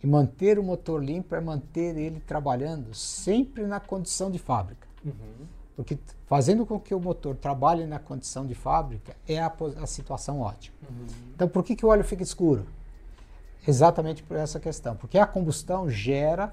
E 0.02 0.06
manter 0.06 0.58
o 0.58 0.62
motor 0.62 1.02
limpo 1.02 1.34
é 1.34 1.40
manter 1.40 1.96
ele 1.96 2.18
trabalhando 2.20 2.92
sempre 2.92 3.66
na 3.66 3.78
condição 3.78 4.30
de 4.30 4.38
fábrica. 4.38 4.88
Porque 5.76 5.94
t- 5.96 6.14
fazendo 6.26 6.66
com 6.66 6.78
que 6.78 6.94
o 6.94 7.00
motor 7.00 7.36
trabalhe 7.36 7.86
na 7.86 7.98
condição 7.98 8.44
de 8.44 8.54
fábrica 8.54 9.16
é 9.28 9.38
a, 9.38 9.52
a 9.80 9.86
situação 9.86 10.40
ótima. 10.40 10.76
Então, 11.34 11.48
por 11.48 11.62
que, 11.62 11.76
que 11.76 11.86
o 11.86 11.88
óleo 11.88 12.04
fica 12.04 12.22
escuro? 12.22 12.66
Exatamente 13.66 14.22
por 14.22 14.36
essa 14.36 14.58
questão. 14.58 14.96
Porque 14.96 15.18
a 15.18 15.26
combustão 15.26 15.88
gera 15.88 16.52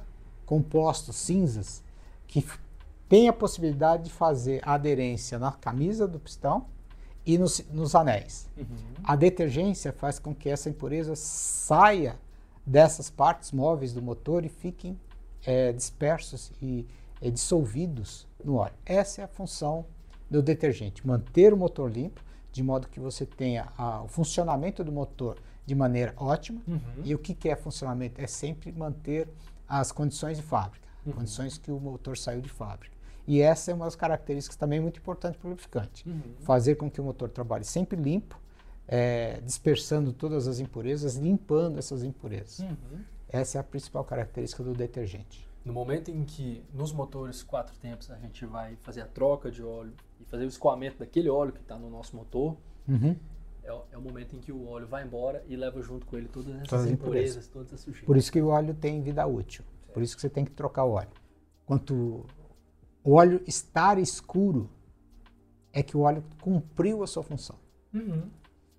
compostos 0.54 1.16
cinzas 1.16 1.84
que 2.28 2.44
têm 3.08 3.30
a 3.30 3.34
possibilidade 3.34 4.06
de 4.06 4.10
fazer 4.10 4.60
a 4.68 4.74
aderência 4.74 5.38
na 5.38 5.52
camisa 5.52 6.08
do 6.08 6.20
pistão 6.20 6.66
e 7.24 7.38
nos, 7.38 7.64
nos 7.72 7.94
anéis. 7.94 8.50
A 9.04 9.16
detergência 9.16 9.94
faz 9.94 10.18
com 10.18 10.34
que 10.34 10.50
essa 10.50 10.68
impureza 10.68 11.16
saia 11.16 12.16
dessas 12.66 13.12
partes 13.12 13.52
móveis 13.52 13.94
do 13.94 14.02
motor 14.02 14.44
e 14.44 14.50
fiquem 14.50 15.00
eh, 15.46 15.72
dispersos 15.72 16.52
e 16.60 16.88
eh, 17.22 17.30
dissolvidos 17.30 18.28
no 18.44 18.56
óleo. 18.56 18.74
Essa 18.84 19.22
é 19.22 19.24
a 19.26 19.28
função 19.28 19.86
do 20.32 20.42
detergente, 20.42 21.06
manter 21.06 21.54
o 21.54 21.58
motor 21.58 21.92
limpo, 21.92 22.22
de 22.52 22.64
modo 22.64 22.88
que 22.88 23.00
você 23.00 23.24
tenha 23.24 23.68
a- 23.78 24.02
o 24.02 24.08
funcionamento 24.08 24.84
do 24.84 24.92
motor 24.92 25.38
de 25.64 25.76
maneira 25.76 26.12
ótima. 26.18 26.60
E 27.06 27.14
o 27.14 27.20
que, 27.20 27.36
que 27.36 27.50
é 27.50 27.56
funcionamento? 27.56 28.20
É 28.20 28.26
sempre 28.26 28.72
manter 28.72 29.28
as 29.70 29.92
condições 29.92 30.38
de 30.38 30.44
fábrica, 30.44 30.88
condições 31.14 31.58
que 31.58 31.72
o 31.72 31.80
motor 31.80 32.18
saiu 32.18 32.42
de 32.42 32.50
fábrica. 32.50 32.98
E 33.28 33.42
essa 33.42 33.70
é 33.70 33.74
uma 33.76 33.86
das 33.86 33.96
características 33.96 34.56
também 34.58 34.80
muito 34.80 35.00
importantes 35.00 35.40
para 35.40 35.48
o 35.48 35.50
lubrificante. 35.52 36.04
Fazer 36.40 36.76
com 36.76 36.90
que 36.90 37.00
o 37.00 37.04
motor 37.04 37.30
trabalhe 37.30 37.64
sempre 37.64 37.96
limpo, 37.96 38.40
eh, 38.88 39.40
dispersando 39.46 40.12
todas 40.12 40.48
as 40.48 40.60
impurezas, 40.60 41.16
limpando 41.16 41.78
essas 41.78 42.04
impurezas. 42.04 42.66
Essa 43.28 43.60
é 43.60 43.62
a 43.62 43.64
principal 43.64 44.04
característica 44.04 44.64
do 44.64 44.74
detergente. 44.74 45.48
No 45.64 45.74
momento 45.74 46.10
em 46.10 46.24
que 46.24 46.64
nos 46.74 46.92
motores 46.92 47.44
quatro 47.44 47.76
tempos 47.78 48.10
a 48.10 48.18
gente 48.18 48.44
vai 48.48 48.76
fazer 48.78 49.02
a 49.02 49.08
troca 49.08 49.52
de 49.52 49.62
óleo 49.62 49.94
e 50.20 50.26
fazer 50.26 50.46
o 50.46 50.48
escoamento 50.48 50.98
daquele 50.98 51.30
óleo 51.30 51.52
que 51.52 51.60
está 51.60 51.78
no 51.78 51.90
nosso 51.90 52.16
motor, 52.16 52.58
é, 53.64 53.72
o- 53.74 53.84
é 53.92 53.98
o 53.98 54.02
momento 54.02 54.36
em 54.36 54.40
que 54.40 54.52
o 54.52 54.68
óleo 54.68 54.88
vai 54.88 55.04
embora 55.06 55.44
e 55.48 55.56
leva 55.56 55.82
junto 55.82 56.06
com 56.06 56.18
ele 56.18 56.28
todas 56.28 56.50
essas 56.56 56.68
Todas 56.68 56.86
as 56.86 56.92
impurezas, 56.92 57.30
impurezas. 57.30 57.48
todas 57.48 57.74
as 57.74 57.80
sujeiras. 57.82 58.06
Por 58.06 58.18
isso 58.18 58.32
que 58.32 58.42
o 58.42 58.48
óleo 58.48 58.74
tem 58.74 59.02
vida 59.02 59.26
útil. 59.26 59.64
Por 59.94 60.02
isso 60.04 60.16
que 60.16 60.22
você 60.22 60.30
tem 60.30 60.46
que 60.46 60.52
trocar 60.52 60.86
o 60.86 60.92
óleo. 60.92 61.10
Quanto 61.66 62.26
o 63.04 63.14
óleo 63.14 63.42
estar 63.48 63.98
escuro, 64.00 64.70
é 65.72 65.84
que 65.84 65.96
o 65.96 66.02
óleo 66.02 66.24
cumpriu 66.42 67.04
a 67.04 67.08
sua 67.08 67.24
função. 67.24 67.56
Uhum. 67.94 68.24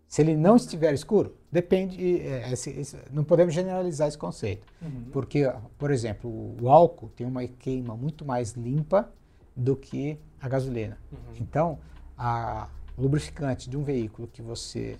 Se 0.09 0.23
ele 0.23 0.37
não 0.37 0.57
estiver 0.57 0.93
escuro, 0.93 1.37
depende. 1.53 2.21
é, 2.21 2.53
esse- 2.53 2.71
esse- 2.71 2.99
não 3.13 3.23
podemos 3.23 3.55
generalizar 3.55 4.09
esse 4.09 4.19
conceito. 4.19 4.67
Uhum. 4.83 5.05
Porque, 5.13 5.45
por 5.79 5.91
exemplo, 5.93 6.29
o 6.61 6.69
álcool 6.69 7.09
tem 7.11 7.25
uma 7.27 7.47
queima 7.47 7.97
muito 7.97 8.25
mais 8.25 8.53
limpa 8.55 9.09
do 9.55 9.77
que 9.77 10.19
a 10.41 10.49
gasolina. 10.49 10.99
Então, 11.41 11.79
a 12.19 12.69
lubrificante 12.97 13.69
de 13.69 13.77
um 13.77 13.83
veículo 13.83 14.29
que 14.29 14.43
você 14.43 14.99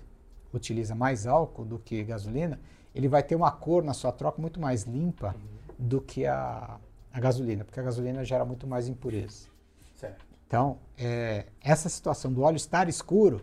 utiliza 0.53 0.93
mais 0.95 1.25
álcool 1.25 1.65
do 1.65 1.79
que 1.79 2.03
gasolina, 2.03 2.59
ele 2.93 3.07
vai 3.07 3.23
ter 3.23 3.35
uma 3.35 3.51
cor 3.51 3.83
na 3.83 3.93
sua 3.93 4.11
troca 4.11 4.41
muito 4.41 4.59
mais 4.59 4.83
limpa 4.83 5.35
do 5.77 6.01
que 6.01 6.25
a, 6.25 6.77
a 7.11 7.19
gasolina, 7.19 7.63
porque 7.63 7.79
a 7.79 7.83
gasolina 7.83 8.23
gera 8.25 8.43
muito 8.43 8.67
mais 8.67 8.87
impureza. 8.87 9.47
Certo. 9.95 10.25
Então, 10.45 10.77
é, 10.97 11.45
essa 11.61 11.87
situação 11.87 12.33
do 12.33 12.41
óleo 12.41 12.57
estar 12.57 12.89
escuro, 12.89 13.41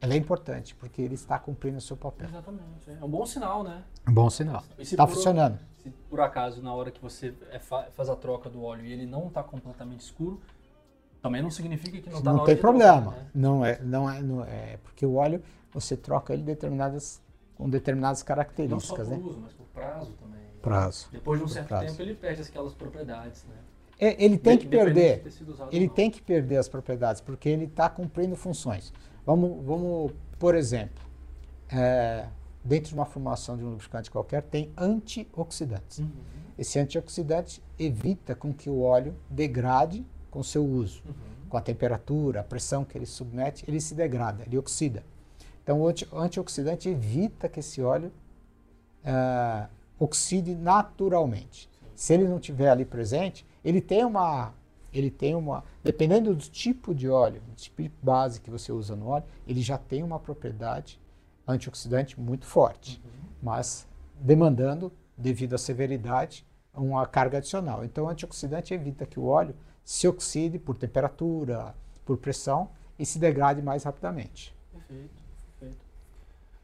ela 0.00 0.12
é 0.12 0.16
importante, 0.18 0.74
porque 0.74 1.00
ele 1.00 1.14
está 1.14 1.38
cumprindo 1.38 1.78
o 1.78 1.80
seu 1.80 1.96
papel. 1.96 2.28
Exatamente. 2.28 2.90
É 2.90 3.02
um 3.02 3.08
bom 3.08 3.24
sinal, 3.24 3.64
né? 3.64 3.82
Bom 4.06 4.28
sinal. 4.28 4.62
Está 4.78 5.06
funcionando. 5.06 5.58
Se 5.82 5.88
por 6.10 6.20
acaso, 6.20 6.62
na 6.62 6.74
hora 6.74 6.90
que 6.90 7.00
você 7.00 7.34
é 7.50 7.58
fa- 7.58 7.88
faz 7.92 8.10
a 8.10 8.16
troca 8.16 8.50
do 8.50 8.62
óleo 8.62 8.84
e 8.84 8.92
ele 8.92 9.06
não 9.06 9.28
está 9.28 9.42
completamente 9.42 10.00
escuro, 10.00 10.40
também 11.24 11.40
não 11.40 11.50
significa 11.50 11.98
que 12.02 12.10
não 12.10 12.18
está 12.18 12.32
Não 12.34 12.44
tem 12.44 12.54
problema. 12.54 13.00
trocar, 13.00 13.18
né? 13.22 13.30
Não 13.34 13.64
é, 13.64 13.80
não 13.82 14.10
é, 14.10 14.20
não 14.20 14.44
é, 14.44 14.76
porque 14.82 15.06
o 15.06 15.14
óleo 15.14 15.42
você 15.72 15.96
troca 15.96 16.34
ele 16.34 16.42
determinadas 16.42 17.18
com 17.56 17.66
determinadas 17.66 18.18
Não 18.18 18.20
só 18.20 18.26
características, 18.26 19.08
por 19.08 19.16
né? 19.16 19.24
uso, 19.24 19.40
mas 19.40 19.52
por 19.54 19.66
prazo 19.68 20.12
também. 20.20 20.40
Prazo. 20.60 21.08
Depois 21.10 21.40
de 21.40 21.46
um 21.46 21.48
certo 21.48 21.68
prazo. 21.68 21.86
tempo 21.86 22.02
ele 22.02 22.14
perde 22.14 22.42
aquelas 22.42 22.74
propriedades, 22.74 23.42
né? 23.44 23.54
É, 23.98 24.22
ele 24.22 24.36
tem 24.36 24.58
que 24.58 24.66
perder. 24.66 25.24
Ele 25.72 25.88
tem 25.88 26.10
que 26.10 26.20
perder 26.20 26.58
as 26.58 26.68
propriedades, 26.68 27.22
porque 27.22 27.48
ele 27.48 27.64
está 27.64 27.88
cumprindo 27.88 28.36
funções. 28.36 28.92
Vamos, 29.24 29.64
vamos 29.64 30.12
por 30.38 30.54
exemplo, 30.54 31.02
é, 31.72 32.26
dentro 32.62 32.90
de 32.90 32.94
uma 32.94 33.06
formação 33.06 33.56
de 33.56 33.64
um 33.64 33.70
lubrificante 33.70 34.10
qualquer, 34.10 34.42
tem 34.42 34.70
antioxidantes. 34.76 36.00
Uhum. 36.00 36.10
Esse 36.58 36.78
antioxidante 36.78 37.62
evita 37.78 38.34
com 38.34 38.52
que 38.52 38.68
o 38.68 38.82
óleo 38.82 39.14
degrade 39.30 40.04
com 40.34 40.40
o 40.40 40.44
seu 40.44 40.64
uso. 40.64 41.00
Com 41.48 41.56
a 41.56 41.60
temperatura, 41.60 42.40
a 42.40 42.42
pressão 42.44 42.84
que 42.84 42.98
ele 42.98 43.06
submete, 43.06 43.64
ele 43.68 43.80
se 43.80 43.94
degrada, 43.94 44.42
ele 44.44 44.58
oxida. 44.58 45.04
Então, 45.62 45.80
o 45.80 45.86
anti- 45.86 46.08
o 46.10 46.18
antioxidante 46.18 46.88
evita 46.88 47.48
que 47.48 47.60
esse 47.60 47.80
óleo 47.80 48.10
ah, 49.04 49.68
oxide 49.98 50.54
naturalmente. 50.56 51.70
Se 51.94 52.12
ele 52.12 52.26
não 52.26 52.40
tiver 52.40 52.68
ali 52.68 52.84
presente, 52.84 53.46
ele 53.64 53.80
tem 53.80 54.04
uma, 54.04 54.52
ele 54.92 55.10
tem 55.10 55.36
uma, 55.36 55.62
dependendo 55.84 56.34
do 56.34 56.42
tipo 56.42 56.92
de 56.92 57.08
óleo, 57.08 57.40
do 57.48 57.54
tipo 57.54 57.80
de 57.82 57.92
base 58.02 58.40
que 58.40 58.50
você 58.50 58.72
usa 58.72 58.96
no 58.96 59.06
óleo, 59.06 59.24
ele 59.46 59.62
já 59.62 59.78
tem 59.78 60.02
uma 60.02 60.18
propriedade 60.18 61.00
antioxidante 61.46 62.18
muito 62.18 62.46
forte, 62.46 63.00
mas 63.40 63.86
demandando, 64.20 64.90
devido 65.16 65.54
à 65.54 65.58
severidade, 65.58 66.44
uma 66.74 67.06
carga 67.06 67.38
adicional. 67.38 67.84
Então, 67.84 68.06
o 68.06 68.08
antioxidante 68.08 68.74
evita 68.74 69.06
que 69.06 69.20
o 69.20 69.26
óleo 69.26 69.54
se 69.84 70.08
oxide 70.08 70.58
por 70.58 70.76
temperatura, 70.76 71.74
por 72.04 72.16
pressão 72.16 72.70
e 72.98 73.04
se 73.04 73.18
degrade 73.18 73.60
mais 73.62 73.84
rapidamente. 73.84 74.54
Perfeito, 74.72 75.22
perfeito. 75.58 75.84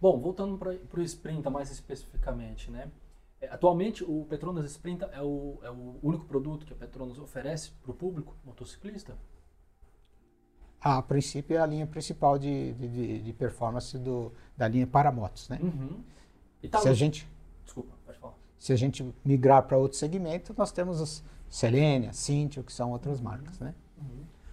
Bom, 0.00 0.18
voltando 0.18 0.56
para 0.56 1.00
o 1.00 1.02
Sprinta 1.02 1.50
mais 1.50 1.70
especificamente, 1.70 2.70
né? 2.70 2.90
É, 3.40 3.48
Atualmente 3.48 4.04
o 4.04 4.24
Petronas 4.28 4.70
Sprinta 4.70 5.06
é 5.12 5.22
o, 5.22 5.58
é 5.62 5.70
o 5.70 5.96
único 6.02 6.24
produto 6.26 6.66
que 6.66 6.72
a 6.72 6.76
Petronas 6.76 7.18
oferece 7.18 7.70
para 7.82 7.90
o 7.90 7.94
público 7.94 8.34
motociclista? 8.44 9.16
A 10.80 11.02
princípio 11.02 11.56
é 11.56 11.60
a 11.60 11.66
linha 11.66 11.86
principal 11.86 12.38
de, 12.38 12.72
de- 12.74 13.20
de, 13.22 13.32
performance 13.34 13.98
do, 13.98 14.32
da 14.56 14.66
linha 14.66 14.86
para 14.86 15.12
motos, 15.12 15.48
né? 15.48 15.58
Uhum. 15.62 16.02
Tá 16.70 16.78
Se 16.80 16.88
a 16.88 16.94
gente 16.94 17.28
Desculpa, 17.64 17.92
pode 18.06 18.18
falar. 18.18 18.34
se 18.58 18.72
a 18.72 18.76
gente 18.76 19.14
migrar 19.24 19.62
para 19.66 19.76
outro 19.76 19.98
segmento, 19.98 20.54
nós 20.56 20.72
temos 20.72 21.00
os 21.00 21.22
Selenia, 21.50 22.12
Cintiq, 22.12 22.64
que 22.64 22.72
são 22.72 22.92
outras 22.92 23.20
marcas, 23.20 23.58
né? 23.58 23.74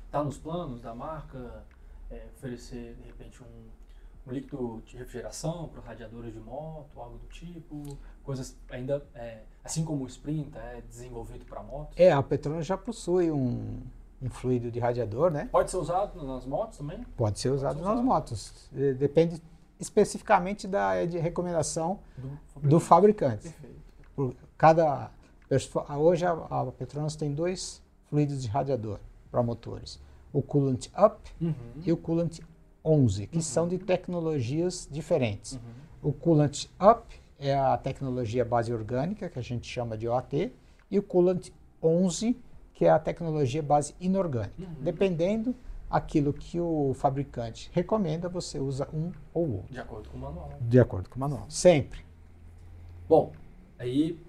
Está 0.05 0.23
nos 0.23 0.38
planos 0.38 0.81
da 0.81 0.95
marca 0.95 1.63
é, 2.10 2.25
oferecer, 2.36 2.95
de 2.95 3.03
repente, 3.07 3.41
um, 3.43 4.29
um 4.29 4.33
líquido 4.33 4.81
de 4.86 4.97
refrigeração 4.97 5.67
para 5.69 5.81
radiadores 5.81 6.33
de 6.33 6.39
moto, 6.39 6.99
algo 6.99 7.17
do 7.19 7.27
tipo? 7.27 7.97
Coisas 8.23 8.57
ainda, 8.69 9.05
é, 9.13 9.41
assim 9.63 9.86
como 9.86 10.03
o 10.03 10.07
Sprint 10.07 10.51
é 10.57 10.81
desenvolvido 10.89 11.45
para 11.45 11.62
motos? 11.62 11.93
É, 11.97 12.12
a 12.12 12.21
Petronas 12.23 12.65
já 12.65 12.75
possui 12.77 13.29
um, 13.31 13.79
um 14.21 14.29
fluido 14.29 14.71
de 14.71 14.79
radiador, 14.79 15.29
né? 15.29 15.47
Pode 15.51 15.69
ser 15.69 15.77
usado 15.77 16.21
nas 16.25 16.45
motos 16.45 16.79
também? 16.79 17.03
Pode 17.15 17.39
ser 17.39 17.49
usado 17.51 17.77
ser 17.77 17.83
nas 17.86 17.93
usado. 17.93 18.05
motos. 18.05 18.69
Eh, 18.75 18.93
Depende 18.93 19.41
especificamente 19.79 20.67
da 20.67 21.05
de 21.05 21.19
recomendação 21.19 21.99
Do 22.17 22.39
do 22.69 22.79
fabricante. 22.79 23.43
Perfeito. 23.43 23.77
Por 24.15 24.36
cada 24.57 25.12
hoje 25.97 26.25
a, 26.25 26.31
a 26.31 26.65
Petronas 26.71 27.15
tem 27.15 27.33
dois 27.33 27.81
fluidos 28.10 28.41
de 28.41 28.47
radiador 28.47 28.99
para 29.31 29.41
motores: 29.43 29.99
o 30.33 30.41
coolant 30.41 30.88
up 30.97 31.17
Uhum. 31.41 31.53
e 31.86 31.91
o 31.91 31.97
coolant 31.97 32.39
11, 32.83 33.27
que 33.27 33.41
são 33.41 33.67
de 33.67 33.77
tecnologias 33.77 34.88
diferentes. 34.91 35.53
Uhum. 35.53 36.10
O 36.10 36.13
coolant 36.13 36.65
up 36.81 37.03
é 37.39 37.53
a 37.55 37.77
tecnologia 37.77 38.43
base 38.45 38.73
orgânica, 38.73 39.29
que 39.29 39.38
a 39.38 39.41
gente 39.41 39.67
chama 39.67 39.97
de 39.97 40.07
OAT, 40.07 40.51
e 40.89 40.97
o 40.97 41.03
coolant 41.03 41.49
11, 41.83 42.36
que 42.73 42.86
é 42.86 42.89
a 42.89 42.97
tecnologia 42.99 43.62
base 43.62 43.93
inorgânica. 43.99 44.53
Uhum. 44.62 44.83
Dependendo 44.83 45.53
aquilo 45.89 46.33
que 46.33 46.60
o 46.60 46.93
fabricante 46.93 47.69
recomenda, 47.73 48.27
você 48.29 48.60
usa 48.60 48.88
um 48.93 49.12
ou 49.33 49.51
outro, 49.57 49.73
De 49.73 49.79
acordo 49.79 50.10
com 50.10 50.17
o 50.17 50.21
manual. 50.21 50.49
de 50.62 50.79
acordo 50.79 51.10
com 51.10 51.15
o 51.15 51.19
manual. 51.19 51.45
Sempre. 51.49 52.05
Bom, 53.07 53.31
aí 53.79 54.19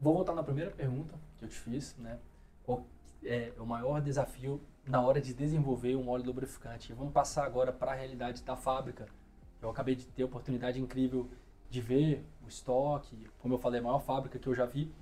vou 0.00 0.14
voltar 0.14 0.34
na 0.34 0.42
primeira 0.42 0.70
pergunta 0.70 1.14
que 1.38 1.44
eu 1.44 1.48
te 1.48 1.58
fiz, 1.58 1.96
né? 1.98 2.18
Qual 2.64 2.84
é 3.24 3.52
o 3.58 3.66
maior 3.66 4.00
desafio 4.00 4.60
na 4.86 5.00
hora 5.00 5.20
de 5.20 5.32
desenvolver 5.32 5.96
um 5.96 6.08
óleo 6.08 6.26
lubrificante? 6.26 6.92
Vamos 6.92 7.12
passar 7.12 7.44
agora 7.44 7.72
para 7.72 7.92
a 7.92 7.94
realidade 7.94 8.42
da 8.42 8.56
fábrica. 8.56 9.06
Eu 9.60 9.70
acabei 9.70 9.94
de 9.94 10.06
ter 10.06 10.22
a 10.22 10.26
oportunidade 10.26 10.80
incrível 10.80 11.28
de 11.70 11.80
ver 11.80 12.24
o 12.44 12.48
estoque, 12.48 13.16
como 13.40 13.54
eu 13.54 13.58
falei, 13.58 13.80
a 13.80 13.82
maior 13.82 14.00
fábrica 14.00 14.38
que 14.38 14.46
eu 14.46 14.54
já 14.54 14.66
vi. 14.66 14.92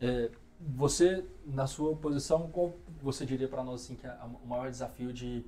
É, 0.00 0.30
você, 0.60 1.24
na 1.46 1.66
sua 1.66 1.94
posição, 1.96 2.48
qual 2.50 2.74
você 3.02 3.24
diria 3.24 3.48
para 3.48 3.62
nós 3.62 3.84
assim, 3.84 3.96
que 3.96 4.06
é 4.06 4.16
o 4.42 4.46
maior 4.46 4.70
desafio 4.70 5.12
de, 5.12 5.44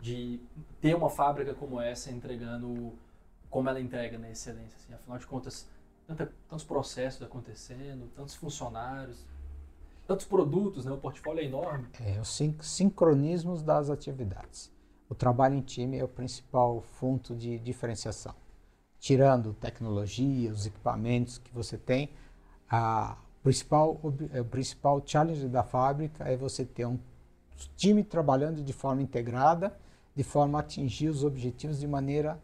de 0.00 0.40
ter 0.80 0.94
uma 0.94 1.10
fábrica 1.10 1.54
como 1.54 1.80
essa 1.80 2.10
entregando 2.10 2.92
como 3.50 3.68
ela 3.68 3.80
entrega 3.80 4.18
na 4.18 4.30
excelência? 4.30 4.76
Assim? 4.76 4.94
Afinal 4.94 5.18
de 5.18 5.26
contas, 5.26 5.68
tanta, 6.08 6.32
tantos 6.48 6.64
processos 6.64 7.22
acontecendo, 7.22 8.10
tantos 8.16 8.34
funcionários, 8.34 9.24
tantos 10.06 10.24
produtos, 10.24 10.86
né? 10.86 10.92
o 10.92 10.96
portfólio 10.96 11.42
é 11.42 11.44
enorme. 11.44 11.86
É, 12.00 12.18
os 12.18 12.28
sin- 12.28 12.56
sincronismos 12.62 13.62
das 13.62 13.90
atividades. 13.90 14.72
O 15.08 15.14
trabalho 15.14 15.54
em 15.54 15.60
time 15.60 15.98
é 15.98 16.04
o 16.04 16.08
principal 16.08 16.82
ponto 16.98 17.36
de 17.36 17.58
diferenciação. 17.58 18.34
Tirando 18.98 19.52
tecnologia, 19.52 20.50
os 20.50 20.66
equipamentos 20.66 21.38
que 21.38 21.52
você 21.54 21.76
tem, 21.76 22.10
a 22.70 23.16
principal, 23.42 24.00
o 24.02 24.44
principal 24.50 25.02
challenge 25.04 25.46
da 25.46 25.62
fábrica 25.62 26.24
é 26.24 26.36
você 26.36 26.64
ter 26.64 26.86
um 26.86 26.98
time 27.76 28.02
trabalhando 28.02 28.62
de 28.62 28.72
forma 28.72 29.02
integrada, 29.02 29.78
de 30.14 30.22
forma 30.24 30.58
a 30.58 30.62
atingir 30.62 31.08
os 31.08 31.22
objetivos 31.22 31.78
de 31.78 31.86
maneira 31.86 32.40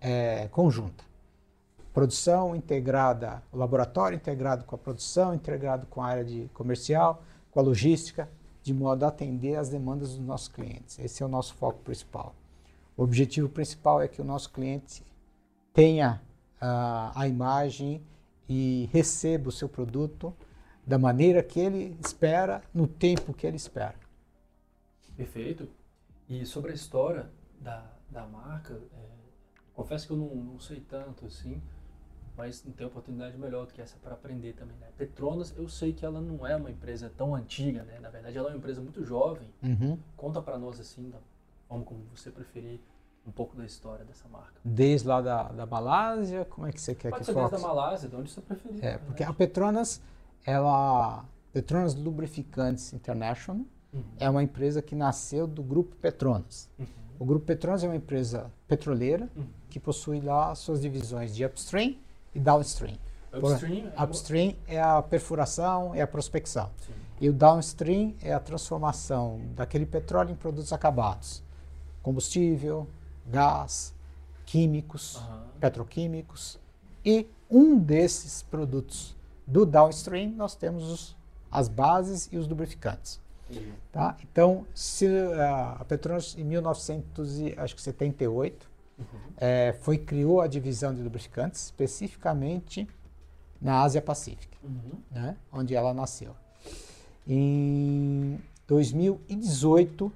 é, 0.00 0.46
conjunta. 0.48 1.04
Produção 1.92 2.56
integrada, 2.56 3.42
o 3.52 3.56
laboratório 3.56 4.16
integrado 4.16 4.64
com 4.64 4.74
a 4.74 4.78
produção, 4.78 5.34
integrado 5.34 5.86
com 5.86 6.00
a 6.00 6.06
área 6.06 6.24
de 6.24 6.48
comercial, 6.54 7.22
com 7.50 7.60
a 7.60 7.62
logística, 7.62 8.28
de 8.62 8.72
modo 8.72 9.04
a 9.04 9.08
atender 9.08 9.56
às 9.56 9.68
demandas 9.68 10.10
dos 10.10 10.24
nossos 10.24 10.48
clientes. 10.48 10.98
Esse 10.98 11.22
é 11.22 11.26
o 11.26 11.28
nosso 11.28 11.54
foco 11.54 11.80
principal. 11.80 12.34
O 12.96 13.02
objetivo 13.02 13.48
principal 13.48 14.00
é 14.00 14.08
que 14.08 14.22
o 14.22 14.24
nosso 14.24 14.50
cliente 14.50 15.02
tenha 15.72 16.22
ah, 16.60 17.12
a 17.14 17.28
imagem 17.28 18.02
e 18.48 18.88
receba 18.92 19.48
o 19.48 19.52
seu 19.52 19.68
produto 19.68 20.34
da 20.86 20.98
maneira 20.98 21.42
que 21.42 21.60
ele 21.60 21.96
espera, 22.00 22.62
no 22.74 22.86
tempo 22.86 23.32
que 23.32 23.46
ele 23.46 23.56
espera. 23.56 23.94
Perfeito. 25.16 25.68
E 26.28 26.44
sobre 26.46 26.72
a 26.72 26.74
história 26.74 27.30
da, 27.60 27.84
da 28.10 28.26
marca, 28.26 28.74
é, 28.74 29.08
confesso 29.74 30.06
que 30.06 30.12
eu 30.12 30.16
não, 30.16 30.34
não 30.34 30.60
sei 30.60 30.80
tanto 30.80 31.26
assim, 31.26 31.60
mas 32.36 32.64
não 32.64 32.72
tenho 32.72 32.88
oportunidade 32.88 33.36
melhor 33.36 33.66
do 33.66 33.72
que 33.72 33.80
essa 33.80 33.96
para 34.02 34.14
aprender 34.14 34.54
também. 34.54 34.76
Né? 34.78 34.86
Petronas, 34.96 35.52
eu 35.56 35.68
sei 35.68 35.92
que 35.92 36.04
ela 36.04 36.20
não 36.20 36.46
é 36.46 36.56
uma 36.56 36.70
empresa 36.70 37.12
tão 37.16 37.34
antiga, 37.34 37.82
né? 37.84 37.98
na 38.00 38.08
verdade 38.10 38.36
ela 38.38 38.48
é 38.48 38.52
uma 38.52 38.58
empresa 38.58 38.80
muito 38.80 39.04
jovem. 39.04 39.48
Uhum. 39.62 39.98
Conta 40.16 40.40
para 40.40 40.58
nós 40.58 40.80
assim, 40.80 41.10
da 41.10 41.18
forma 41.68 41.84
como 41.84 42.00
você 42.14 42.30
preferir, 42.30 42.80
um 43.26 43.30
pouco 43.30 43.56
da 43.56 43.64
história 43.64 44.04
dessa 44.04 44.26
marca. 44.28 44.54
Desde 44.64 45.06
lá 45.06 45.20
da, 45.20 45.44
da 45.44 45.64
Malásia, 45.66 46.44
como 46.46 46.66
é 46.66 46.72
que 46.72 46.80
você 46.80 46.94
quer 46.94 47.10
Pode 47.10 47.20
que 47.20 47.26
ser 47.26 47.34
desde 47.34 47.50
foque? 47.50 47.64
a 47.64 47.68
Malásia, 47.68 48.08
de 48.08 48.16
onde 48.16 48.30
você 48.30 48.40
preferir. 48.40 48.84
É, 48.84 48.92
na 48.94 48.98
porque 48.98 49.22
a. 49.22 49.32
Petronas, 49.32 50.02
ela, 50.44 51.24
Petronas 51.52 51.94
Lubrificantes 51.94 52.92
International, 52.92 53.64
Uhum. 53.92 54.02
é 54.18 54.28
uma 54.30 54.42
empresa 54.42 54.80
que 54.80 54.94
nasceu 54.94 55.46
do 55.46 55.62
grupo 55.62 55.94
Petronas. 55.96 56.68
Uhum. 56.78 56.86
O 57.18 57.24
grupo 57.26 57.44
Petronas 57.44 57.84
é 57.84 57.86
uma 57.86 57.94
empresa 57.96 58.50
petroleira 58.66 59.28
Uhum. 59.36 59.44
que 59.68 59.78
possui 59.78 60.18
lá 60.20 60.54
suas 60.54 60.80
divisões 60.80 61.34
de 61.34 61.44
upstream 61.44 61.94
e 62.34 62.40
downstream. 62.40 62.96
Upstream, 63.34 63.90
é 63.96 64.02
Upstream 64.04 64.54
é 64.68 64.80
a 64.82 65.00
perfuração, 65.02 65.94
é 65.94 66.02
a 66.02 66.06
prospecção. 66.06 66.68
Sim. 66.86 66.92
E 67.20 67.28
o 67.28 67.32
downstream 67.32 68.14
é 68.22 68.32
a 68.34 68.40
transformação 68.40 69.40
daquele 69.54 69.86
petróleo 69.86 70.32
em 70.32 70.34
produtos 70.34 70.72
acabados. 70.72 71.42
Combustível, 72.02 72.86
gás, 73.26 73.94
químicos, 74.44 75.22
petroquímicos. 75.60 76.58
E 77.04 77.26
um 77.50 77.78
desses 77.78 78.42
produtos 78.42 79.16
do 79.46 79.64
downstream 79.64 80.30
nós 80.32 80.54
temos 80.54 80.84
os- 80.90 81.16
as 81.50 81.68
bases 81.68 82.28
e 82.32 82.36
os 82.36 82.46
lubrificantes. 82.48 83.20
Tá? 83.92 84.16
Então, 84.22 84.66
se, 84.74 85.06
ah, 85.38 85.76
a 85.80 85.84
Petronas 85.84 86.34
em 86.38 86.44
1978 86.44 88.70
Uhum. 89.12 89.18
eh, 89.38 89.74
foi 89.80 89.98
criou 89.98 90.40
a 90.40 90.46
divisão 90.46 90.94
de 90.94 91.02
lubrificantes 91.02 91.64
especificamente 91.64 92.88
na 93.60 93.82
Ásia 93.82 94.02
Pacífica, 94.02 94.56
Uhum. 94.62 94.98
né? 95.10 95.36
onde 95.52 95.74
ela 95.74 95.92
nasceu. 95.94 96.34
Em 97.26 98.38
2018, 98.66 100.12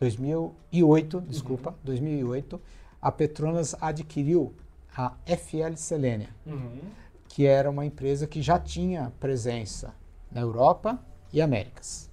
2008, 0.00 1.20
desculpa, 1.22 1.74
2008, 1.84 2.60
a 3.00 3.12
Petronas 3.12 3.74
adquiriu 3.80 4.54
a 4.96 5.14
FL 5.26 5.76
Selenia, 5.76 6.28
Uhum. 6.46 6.80
que 7.28 7.46
era 7.46 7.70
uma 7.70 7.84
empresa 7.86 8.26
que 8.26 8.42
já 8.42 8.58
tinha 8.58 9.12
presença 9.20 9.94
na 10.30 10.40
Europa 10.40 10.98
e 11.32 11.40
Américas, 11.40 12.10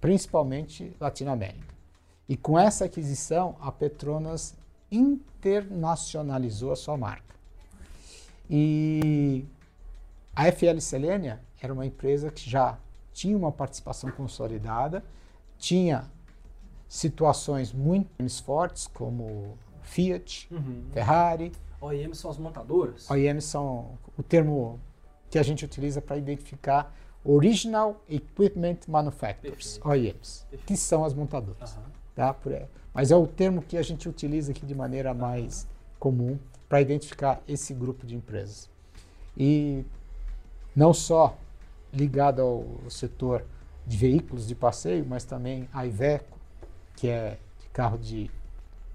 principalmente 0.00 0.94
Latinoamérica. 1.00 1.74
E 2.28 2.36
com 2.36 2.58
essa 2.58 2.84
aquisição, 2.84 3.56
a 3.60 3.72
Petronas 3.72 4.54
internacionalizou 4.90 6.72
a 6.72 6.76
sua 6.76 6.96
marca. 6.96 7.34
E 8.50 9.44
a 10.34 10.50
FL 10.50 10.80
Selenia 10.80 11.40
era 11.60 11.72
uma 11.72 11.84
empresa 11.86 12.30
que 12.30 12.48
já 12.48 12.78
tinha 13.12 13.36
uma 13.36 13.52
participação 13.52 14.10
consolidada, 14.10 15.04
tinha 15.58 16.04
situações 16.88 17.72
muito 17.72 18.08
fortes 18.42 18.86
como 18.86 19.58
Fiat, 19.82 20.48
Uhum. 20.50 20.84
Ferrari, 20.92 21.52
OEM 21.80 22.14
são 22.14 22.30
as 22.30 22.38
montadoras? 22.38 23.08
OEMs 23.10 23.44
são 23.44 23.98
o 24.16 24.22
termo 24.22 24.80
que 25.30 25.38
a 25.38 25.42
gente 25.42 25.64
utiliza 25.64 26.00
para 26.00 26.16
identificar 26.16 26.94
Original 27.24 28.00
Equipment 28.08 28.78
Manufacturers, 28.86 29.78
Perfeito. 29.78 29.88
OEMs, 29.88 30.46
Perfeito. 30.50 30.66
que 30.66 30.76
são 30.76 31.04
as 31.04 31.12
montadoras. 31.12 31.72
Aham. 31.72 31.82
Tá? 32.14 32.34
Por. 32.34 32.52
Mas 32.92 33.10
é 33.10 33.16
o 33.16 33.26
termo 33.26 33.62
que 33.62 33.76
a 33.76 33.82
gente 33.82 34.08
utiliza 34.08 34.52
aqui 34.52 34.64
de 34.66 34.74
maneira 34.74 35.14
mais 35.14 35.66
comum 35.98 36.38
para 36.68 36.80
identificar 36.80 37.40
esse 37.46 37.72
grupo 37.74 38.06
de 38.06 38.14
empresas. 38.14 38.68
E 39.36 39.84
não 40.74 40.92
só 40.92 41.36
ligado 41.92 42.42
ao 42.42 42.90
setor 42.90 43.44
de 43.86 43.96
veículos 43.96 44.46
de 44.46 44.54
passeio, 44.54 45.04
mas 45.06 45.24
também 45.24 45.68
a 45.72 45.86
Iveco, 45.86 46.38
que 46.96 47.08
é 47.08 47.38
de 47.60 47.68
carro 47.68 47.96
de 47.96 48.30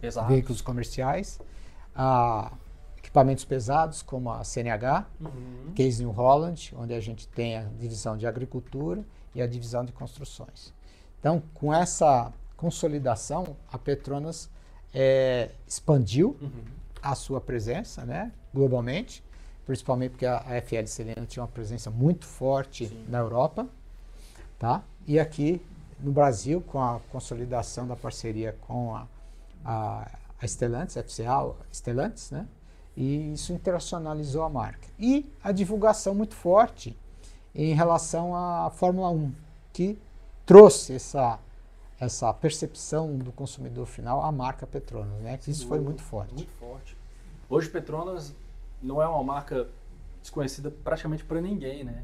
Exato. 0.02 0.28
veículos 0.28 0.62
comerciais, 0.62 1.40
a 1.96 2.52
equipamentos 2.98 3.44
pesados 3.44 4.02
como 4.02 4.32
a 4.32 4.44
CNH, 4.44 5.06
Uhum. 5.20 5.74
Case 5.76 6.04
New 6.04 6.12
Holland, 6.12 6.74
onde 6.78 6.94
a 6.94 7.00
gente 7.00 7.28
tem 7.28 7.58
a 7.58 7.64
divisão 7.64 8.16
de 8.16 8.28
agricultura 8.28 9.04
e 9.34 9.42
a 9.42 9.48
divisão 9.48 9.84
de 9.84 9.92
construções. 9.92 10.74
Então, 11.20 11.42
com 11.54 11.74
essa 11.74 12.32
consolidação, 12.64 13.58
a 13.70 13.78
Petronas 13.78 14.50
eh, 14.94 15.50
expandiu 15.68 16.38
Uhum. 16.42 16.64
a 17.02 17.14
sua 17.14 17.42
presença 17.42 18.06
né, 18.06 18.32
globalmente, 18.54 19.22
principalmente 19.66 20.12
porque 20.12 20.26
a, 20.26 20.38
a 20.38 20.62
FL 20.62 20.86
Selena 20.88 21.26
tinha 21.26 21.44
uma 21.44 21.50
presença 21.50 21.90
muito 21.92 22.26
forte 22.26 22.88
Sim. 22.88 23.06
na 23.10 23.18
Europa, 23.20 23.68
tá? 24.58 24.82
E 25.06 25.20
aqui 25.20 25.62
no 26.00 26.12
Brasil, 26.14 26.62
com 26.62 26.82
a 26.82 27.02
consolidação 27.12 27.86
da 27.86 27.96
parceria 27.98 28.56
com 28.62 28.96
a, 28.96 29.08
a, 29.66 30.10
a 30.42 30.48
Stellantis, 30.48 30.96
FCA 30.96 31.54
Stellantis, 31.72 32.32
né? 32.32 32.48
E 32.96 33.34
isso 33.34 33.52
internacionalizou 33.52 34.44
a 34.44 34.50
marca. 34.50 34.88
E 34.98 35.26
a 35.44 35.52
divulgação 35.52 36.14
muito 36.16 36.36
forte 36.36 36.96
em 37.54 37.74
relação 37.74 38.34
à 38.36 38.70
Fórmula 38.70 39.10
1, 39.10 39.34
que 39.74 39.98
trouxe 40.46 40.94
essa, 40.96 41.40
essa 42.04 42.34
percepção 42.34 43.18
do 43.18 43.32
consumidor 43.32 43.86
final 43.86 44.24
à 44.24 44.32
marca 44.32 44.68
Petronas, 44.68 45.22
né? 45.22 45.40
Isso 45.48 45.68
foi 45.68 45.80
muito 45.80 46.02
forte. 46.02 46.34
Muito 46.34 46.52
forte. 46.54 46.98
Hoje 47.50 47.70
Petronas 47.70 48.34
não 48.82 49.02
é 49.02 49.08
uma 49.08 49.24
marca 49.24 49.68
desconhecida 50.22 50.72
praticamente 50.72 51.24
para 51.24 51.42
ninguém, 51.42 51.84
né? 51.84 52.04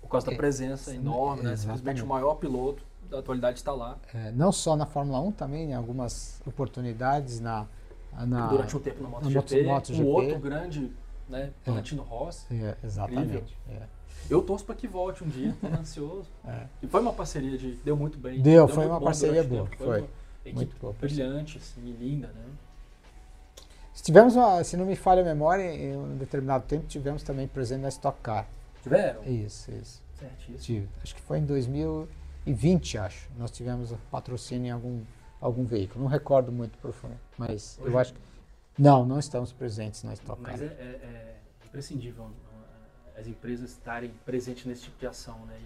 Por 0.00 0.08
causa 0.08 0.26
da 0.26 0.32
é, 0.32 0.36
presença 0.36 0.92
é, 0.92 0.96
enorme, 0.96 1.42
né? 1.42 1.56
Simplesmente 1.56 2.02
o 2.02 2.06
maior 2.06 2.34
piloto 2.36 2.82
da 3.08 3.18
atualidade 3.18 3.58
está 3.58 3.72
lá. 3.72 3.98
É, 4.12 4.30
não 4.32 4.52
só 4.52 4.76
na 4.76 4.86
Fórmula 4.86 5.20
1, 5.20 5.32
também 5.32 5.70
em 5.70 5.74
algumas 5.74 6.40
oportunidades 6.46 7.40
na, 7.40 7.66
na 8.12 8.48
durante 8.48 8.76
um 8.76 8.80
tempo 8.80 9.02
no 9.02 9.08
MotoGP, 9.08 9.62
no 9.62 9.68
MotoGP. 9.68 10.02
um 10.02 10.06
outro 10.06 10.38
grande, 10.38 10.92
né, 11.28 11.52
é. 11.64 11.70
Valentino 11.70 12.02
Rossi. 12.02 12.46
É, 12.54 12.76
exatamente. 12.84 13.56
É. 13.68 13.82
Eu 14.30 14.42
torço 14.42 14.64
para 14.64 14.74
que 14.74 14.86
volte 14.86 15.22
um 15.22 15.28
dia, 15.28 15.50
estou 15.62 15.70
ansioso. 15.80 16.28
É. 16.46 16.66
E 16.82 16.86
foi 16.86 17.00
uma 17.00 17.12
parceria 17.12 17.56
de 17.56 17.72
deu 17.76 17.96
muito 17.96 18.18
bem. 18.18 18.40
Deu, 18.40 18.66
deu 18.66 18.74
foi 18.74 18.86
uma 18.86 19.00
parceria 19.00 19.44
boa, 19.44 19.66
foi. 19.76 20.04
foi. 20.42 20.52
muito 20.52 20.76
boa. 20.80 20.94
Brilhante, 21.00 21.58
assim, 21.58 21.80
linda, 21.98 22.28
né? 22.28 22.44
Tivemos, 24.02 24.34
uma, 24.34 24.62
se 24.64 24.76
não 24.76 24.84
me 24.84 24.96
falha 24.96 25.22
a 25.22 25.24
memória, 25.24 25.62
em 25.62 25.96
um 25.96 26.16
determinado 26.16 26.64
tempo 26.66 26.86
tivemos 26.86 27.22
também 27.22 27.46
presente 27.46 27.82
na 27.82 27.88
Stock 27.88 28.18
Car. 28.20 28.46
Tiveram? 28.82 29.22
Isso, 29.24 29.70
isso. 29.70 30.02
Certíssimo. 30.18 30.58
Tive. 30.58 30.88
Acho 31.02 31.14
que 31.14 31.22
foi 31.22 31.38
em 31.38 31.44
2020, 31.44 32.98
acho. 32.98 33.30
Nós 33.38 33.50
tivemos 33.50 33.94
patrocínio 34.10 34.66
em 34.66 34.70
algum, 34.70 35.00
algum 35.40 35.64
veículo. 35.64 36.04
Não 36.04 36.10
recordo 36.10 36.50
muito 36.50 36.76
profundo, 36.78 37.14
mas 37.38 37.78
Hoje 37.80 37.92
eu 37.92 37.98
acho 37.98 38.12
que... 38.14 38.20
Não, 38.76 39.06
não 39.06 39.18
estamos 39.20 39.52
presentes 39.52 40.02
na 40.02 40.12
Stock 40.14 40.42
Car. 40.42 40.52
Mas 40.52 40.62
é, 40.62 40.66
é, 40.66 40.68
é 40.68 41.36
imprescindível 41.64 42.24
uh, 42.24 42.32
as 43.16 43.26
empresas 43.26 43.70
estarem 43.70 44.10
presentes 44.24 44.64
nesse 44.66 44.82
tipo 44.82 44.98
de 44.98 45.06
ação, 45.06 45.38
né? 45.46 45.58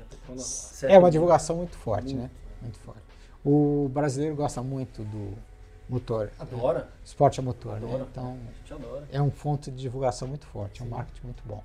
é 0.83 0.99
uma 0.99 1.11
divulgação 1.11 1.57
muito 1.57 1.77
forte, 1.77 2.15
muito. 2.15 2.23
né? 2.23 2.31
Muito 2.61 2.79
forte. 2.81 3.03
O 3.45 3.89
brasileiro 3.89 4.37
gosta 4.37 4.63
muito 4.63 5.03
do 5.05 5.37
motor. 5.89 6.31
Adora. 6.39 6.81
É, 6.81 7.05
esporte 7.05 7.41
a 7.41 7.43
motor, 7.43 7.81
né? 7.81 7.87
adora. 7.87 7.99
Né? 8.05 8.09
Então, 8.11 8.39
a 8.49 8.53
gente 8.59 8.73
adora. 8.75 9.09
é 9.11 9.23
um 9.23 9.31
fonte 9.31 9.71
de 9.71 9.79
divulgação 9.79 10.29
muito 10.29 10.47
forte, 10.47 10.79
Sim. 10.79 10.85
é 10.85 10.87
um 10.87 10.91
marketing 10.91 11.25
muito 11.25 11.43
bom. 11.47 11.63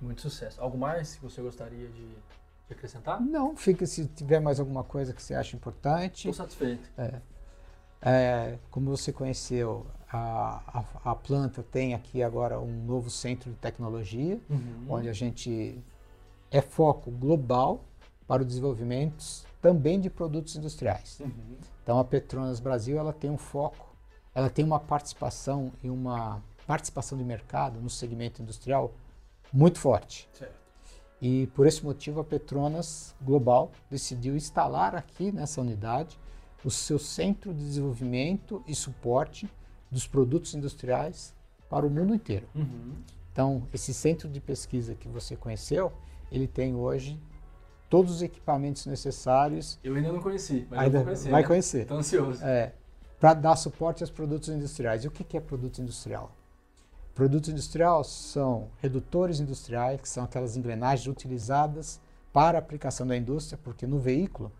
Muito 0.00 0.20
sucesso. 0.20 0.60
Algo 0.60 0.78
mais 0.78 1.16
que 1.16 1.22
você 1.22 1.40
gostaria 1.40 1.88
de, 1.88 2.08
de 2.08 2.72
acrescentar? 2.72 3.20
Não, 3.20 3.56
fica 3.56 3.86
se 3.86 4.06
tiver 4.06 4.40
mais 4.40 4.60
alguma 4.60 4.84
coisa 4.84 5.12
que 5.12 5.22
você 5.22 5.34
acha 5.34 5.56
importante. 5.56 6.28
Estou 6.28 6.34
satisfeito. 6.34 6.88
É. 6.96 7.20
É, 8.02 8.58
como 8.70 8.90
você 8.94 9.12
conheceu, 9.12 9.86
a, 10.10 10.84
a, 11.04 11.10
a, 11.10 11.14
planta 11.14 11.62
tem 11.62 11.94
aqui 11.94 12.22
agora 12.22 12.60
um 12.60 12.84
novo 12.84 13.10
centro 13.10 13.50
de 13.50 13.56
tecnologia, 13.56 14.40
uhum. 14.48 14.86
onde 14.88 15.08
a 15.08 15.12
gente 15.12 15.82
é 16.50 16.60
foco 16.60 17.10
global 17.10 17.84
para 18.26 18.42
o 18.42 18.44
desenvolvimento 18.44 19.24
também 19.60 20.00
de 20.00 20.08
produtos 20.08 20.54
industriais. 20.54 21.18
Uhum. 21.20 21.56
Então 21.82 21.98
a 21.98 22.04
Petronas 22.04 22.60
Brasil 22.60 22.98
ela 22.98 23.12
tem 23.12 23.30
um 23.30 23.38
foco, 23.38 23.96
ela 24.34 24.48
tem 24.48 24.64
uma 24.64 24.78
participação 24.78 25.72
e 25.82 25.90
uma 25.90 26.42
participação 26.66 27.16
de 27.18 27.24
mercado 27.24 27.80
no 27.80 27.90
segmento 27.90 28.42
industrial 28.42 28.92
muito 29.52 29.78
forte. 29.78 30.28
Certo. 30.32 30.54
E 31.20 31.46
por 31.48 31.66
esse 31.66 31.84
motivo 31.84 32.20
a 32.20 32.24
Petronas 32.24 33.14
Global 33.22 33.72
decidiu 33.90 34.36
instalar 34.36 34.94
aqui 34.94 35.32
nessa 35.32 35.60
unidade 35.60 36.18
o 36.64 36.70
seu 36.70 36.98
centro 36.98 37.54
de 37.54 37.60
desenvolvimento 37.60 38.62
e 38.66 38.74
suporte 38.74 39.48
dos 39.90 40.06
produtos 40.06 40.54
industriais 40.54 41.34
para 41.68 41.86
o 41.86 41.90
mundo 41.90 42.14
inteiro. 42.14 42.46
Uhum. 42.54 42.92
Então, 43.32 43.62
esse 43.72 43.92
centro 43.92 44.28
de 44.28 44.40
pesquisa 44.40 44.94
que 44.94 45.08
você 45.08 45.36
conheceu, 45.36 45.92
ele 46.30 46.46
tem 46.46 46.74
hoje 46.74 47.20
todos 47.88 48.10
os 48.10 48.22
equipamentos 48.22 48.86
necessários. 48.86 49.78
Eu 49.82 49.94
ainda 49.94 50.12
não 50.12 50.20
conheci, 50.20 50.66
mas 50.70 50.80
ainda 50.80 51.04
conhecer. 51.04 51.30
Vai 51.30 51.42
né? 51.42 51.48
conhecer. 51.48 51.82
Estou 51.82 51.98
ansioso. 51.98 52.44
É, 52.44 52.72
para 53.20 53.34
dar 53.34 53.56
suporte 53.56 54.02
aos 54.02 54.10
produtos 54.10 54.48
industriais. 54.48 55.04
E 55.04 55.08
o 55.08 55.10
que, 55.10 55.24
que 55.24 55.36
é 55.36 55.40
produto 55.40 55.80
industrial? 55.80 56.32
Produto 57.14 57.50
industrial 57.50 58.04
são 58.04 58.68
redutores 58.78 59.40
industriais, 59.40 60.00
que 60.00 60.08
são 60.08 60.24
aquelas 60.24 60.56
engrenagens 60.56 61.06
utilizadas 61.06 62.00
para 62.32 62.58
a 62.58 62.60
aplicação 62.60 63.06
da 63.06 63.16
indústria, 63.16 63.58
porque 63.62 63.86
no 63.86 63.98
veículo 63.98 64.52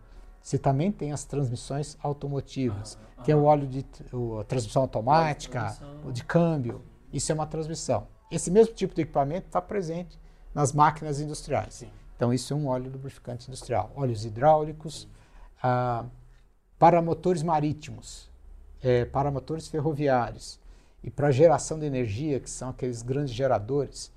você 0.47 0.57
também 0.57 0.93
tem 0.93 1.11
as 1.11 1.25
transmissões 1.25 1.97
automotivas, 2.01 2.97
ah, 3.17 3.21
que 3.21 3.33
é 3.33 3.35
o 3.35 3.43
óleo 3.43 3.67
de 3.67 3.85
o, 4.13 4.45
transmissão 4.45 4.83
automática, 4.83 5.77
o 6.05 6.09
de 6.09 6.23
câmbio. 6.23 6.81
Isso 7.11 7.33
é 7.33 7.35
uma 7.35 7.45
transmissão. 7.45 8.07
Esse 8.31 8.49
mesmo 8.49 8.73
tipo 8.73 8.95
de 8.95 9.01
equipamento 9.01 9.47
está 9.47 9.61
presente 9.61 10.17
nas 10.55 10.71
máquinas 10.71 11.19
industriais. 11.19 11.73
Sim. 11.73 11.89
Então, 12.15 12.33
isso 12.33 12.53
é 12.53 12.55
um 12.55 12.67
óleo 12.67 12.89
lubrificante 12.89 13.49
industrial. 13.49 13.91
Óleos 13.93 14.23
hidráulicos, 14.23 15.05
ah, 15.61 16.05
para 16.79 17.01
motores 17.01 17.43
marítimos, 17.43 18.31
é, 18.81 19.03
para 19.03 19.29
motores 19.29 19.67
ferroviários 19.67 20.61
e 21.03 21.11
para 21.11 21.29
geração 21.29 21.77
de 21.77 21.85
energia, 21.85 22.39
que 22.39 22.49
são 22.49 22.69
aqueles 22.69 23.01
grandes 23.01 23.33
geradores 23.33 24.13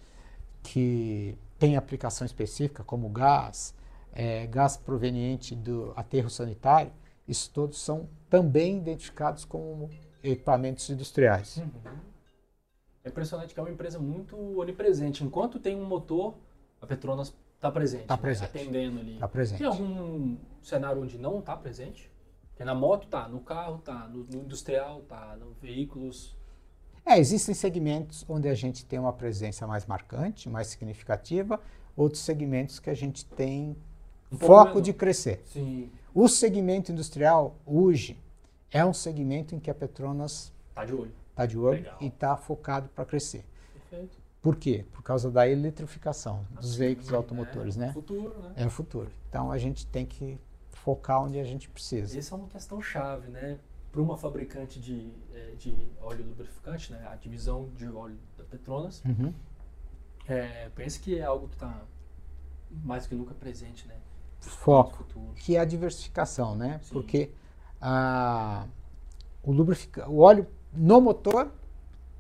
que 0.63 1.37
têm 1.59 1.77
aplicação 1.77 2.25
específica, 2.25 2.85
como 2.85 3.09
gás, 3.09 3.75
é, 4.13 4.47
gás 4.47 4.77
proveniente 4.77 5.55
do 5.55 5.93
aterro 5.97 6.31
sanitário, 6.31 6.93
isso 7.27 7.51
todos 7.51 7.81
são 7.81 8.09
também 8.29 8.79
identificados 8.79 9.45
como 9.45 9.91
equipamentos 10.23 10.89
industriais. 10.91 11.59
Uhum. 11.59 11.99
É 13.05 13.09
impressionante 13.09 13.55
que 13.55 13.61
é 13.61 13.63
uma 13.63 13.71
empresa 13.71 13.99
muito 13.99 14.37
onipresente. 14.59 15.25
Enquanto 15.25 15.59
tem 15.59 15.75
um 15.77 15.87
motor, 15.87 16.35
a 16.81 16.87
Petronas 16.87 17.35
Está 17.61 17.71
presente. 17.71 18.03
Está 18.03 18.17
presente. 18.17 18.55
Né? 18.55 18.61
Atendendo 18.61 19.01
ali. 19.01 19.15
Está 19.15 19.29
presente. 19.29 19.59
Tem 19.59 19.67
algum 19.67 20.39
cenário 20.63 21.03
onde 21.03 21.19
não 21.19 21.41
está 21.41 21.55
presente? 21.55 22.11
Porque 22.49 22.65
na 22.65 22.75
moto 22.75 23.07
tá, 23.07 23.29
no 23.29 23.41
carro 23.41 23.79
tá, 23.79 24.09
no, 24.09 24.25
no 24.25 24.45
industrial 24.45 25.03
tá, 25.03 25.37
no 25.39 25.53
veículos. 25.61 26.35
É, 27.05 27.19
existem 27.19 27.55
segmentos 27.55 28.25
onde 28.27 28.49
a 28.49 28.55
gente 28.55 28.87
tem 28.87 28.99
uma 28.99 29.13
presença 29.13 29.67
mais 29.67 29.85
marcante, 29.85 30.49
mais 30.49 30.69
significativa, 30.69 31.61
outros 31.95 32.23
segmentos 32.23 32.79
que 32.79 32.89
a 32.89 32.95
gente 32.95 33.27
tem 33.27 33.77
foco 34.39 34.81
de 34.81 34.93
crescer. 34.93 35.43
Sim. 35.47 35.91
O 36.15 36.29
segmento 36.29 36.91
industrial 36.91 37.57
hoje 37.65 38.19
é 38.71 38.85
um 38.85 38.93
segmento 38.93 39.55
em 39.55 39.61
que 39.61 39.71
a 39.71 39.75
Petronas 39.75 40.53
está 40.69 40.85
de 40.85 40.95
olho, 40.95 41.13
tá 41.35 41.47
de 41.47 41.59
olho 41.59 41.93
e 42.01 42.07
está 42.07 42.37
focado 42.37 42.89
para 42.91 43.05
crescer. 43.05 43.45
Perfeito. 43.73 44.19
Por 44.43 44.57
quê? 44.57 44.87
Por 44.93 45.03
causa 45.03 45.31
da 45.31 45.49
eletrificação 45.49 46.47
dos 46.53 46.75
veículos 46.75 47.13
automotores, 47.13 47.77
é 47.77 47.81
né? 47.81 47.87
É 47.87 47.91
o 47.91 47.93
futuro, 47.93 48.39
né? 48.43 48.53
É 48.57 48.67
o 48.67 48.71
futuro. 48.71 49.11
Então 49.29 49.53
a 49.53 49.59
gente 49.59 49.87
tem 49.87 50.07
que 50.07 50.39
focar 50.71 51.23
onde 51.23 51.39
a 51.39 51.45
gente 51.45 51.69
precisa. 51.69 52.19
Essa 52.19 52.35
é 52.35 52.39
uma 52.39 52.49
questão 52.49 52.81
chave, 52.81 53.29
né? 53.29 53.59
Para 53.93 54.01
uma 54.01 54.17
fabricante 54.17 54.81
de, 54.81 55.13
é, 55.35 55.55
de 55.59 55.77
óleo 56.01 56.25
lubrificante, 56.25 56.93
né? 56.93 57.07
A 57.11 57.17
divisão 57.17 57.69
de 57.77 57.89
óleo 57.89 58.19
da 58.39 58.45
Petronas, 58.45 59.03
uhum. 59.05 59.35
é, 60.27 60.71
pense 60.75 60.99
que 60.99 61.19
é 61.19 61.25
algo 61.25 61.49
que 61.49 61.57
está 61.57 61.83
mais 62.71 63.07
que 63.07 63.15
nunca 63.15 63.35
presente, 63.35 63.87
né? 63.87 63.97
Foco, 64.49 65.05
que 65.37 65.57
é 65.57 65.61
a 65.61 65.65
diversificação, 65.65 66.55
né? 66.55 66.81
Sim. 66.83 66.93
Porque 66.93 67.31
a, 67.81 68.65
o, 69.43 69.53
lubrifica, 69.53 70.09
o 70.09 70.21
óleo 70.21 70.47
no 70.73 71.01
motor 71.01 71.51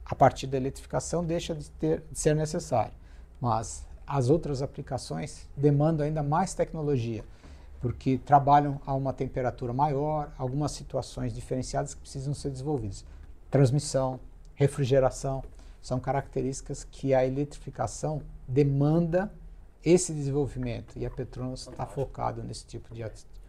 a 0.04 0.14
partir 0.14 0.46
da 0.46 0.56
eletrificação 0.56 1.24
deixa 1.24 1.54
de, 1.54 1.70
ter, 1.70 2.02
de 2.11 2.18
ser 2.18 2.35
necessário. 2.35 2.92
Mas 3.40 3.87
as 4.06 4.28
outras 4.28 4.61
aplicações 4.61 5.46
demandam 5.56 6.04
ainda 6.04 6.22
mais 6.22 6.52
tecnologia, 6.52 7.24
porque 7.80 8.18
trabalham 8.18 8.80
a 8.85 8.92
uma 8.92 9.12
temperatura 9.12 9.72
maior, 9.72 10.33
algumas 10.37 10.72
situações 10.72 11.33
diferenciadas 11.33 11.94
que 11.94 12.00
precisam 12.00 12.35
ser 12.35 12.50
desenvolvidas. 12.50 13.04
Transmissão, 13.50 14.18
refrigeração, 14.56 15.44
são 15.80 16.00
características 16.00 16.85
que 16.85 17.14
a 17.14 17.24
eletrificação 17.24 18.20
demanda 18.46 19.33
esse 19.85 20.12
desenvolvimento 20.12 20.99
e 20.99 21.07
a 21.07 21.11
Petronas 21.11 21.66
está 21.66 21.87
focado 21.87 22.43
nesse 22.43 22.66
tipo 22.66 22.93
de 22.95 23.03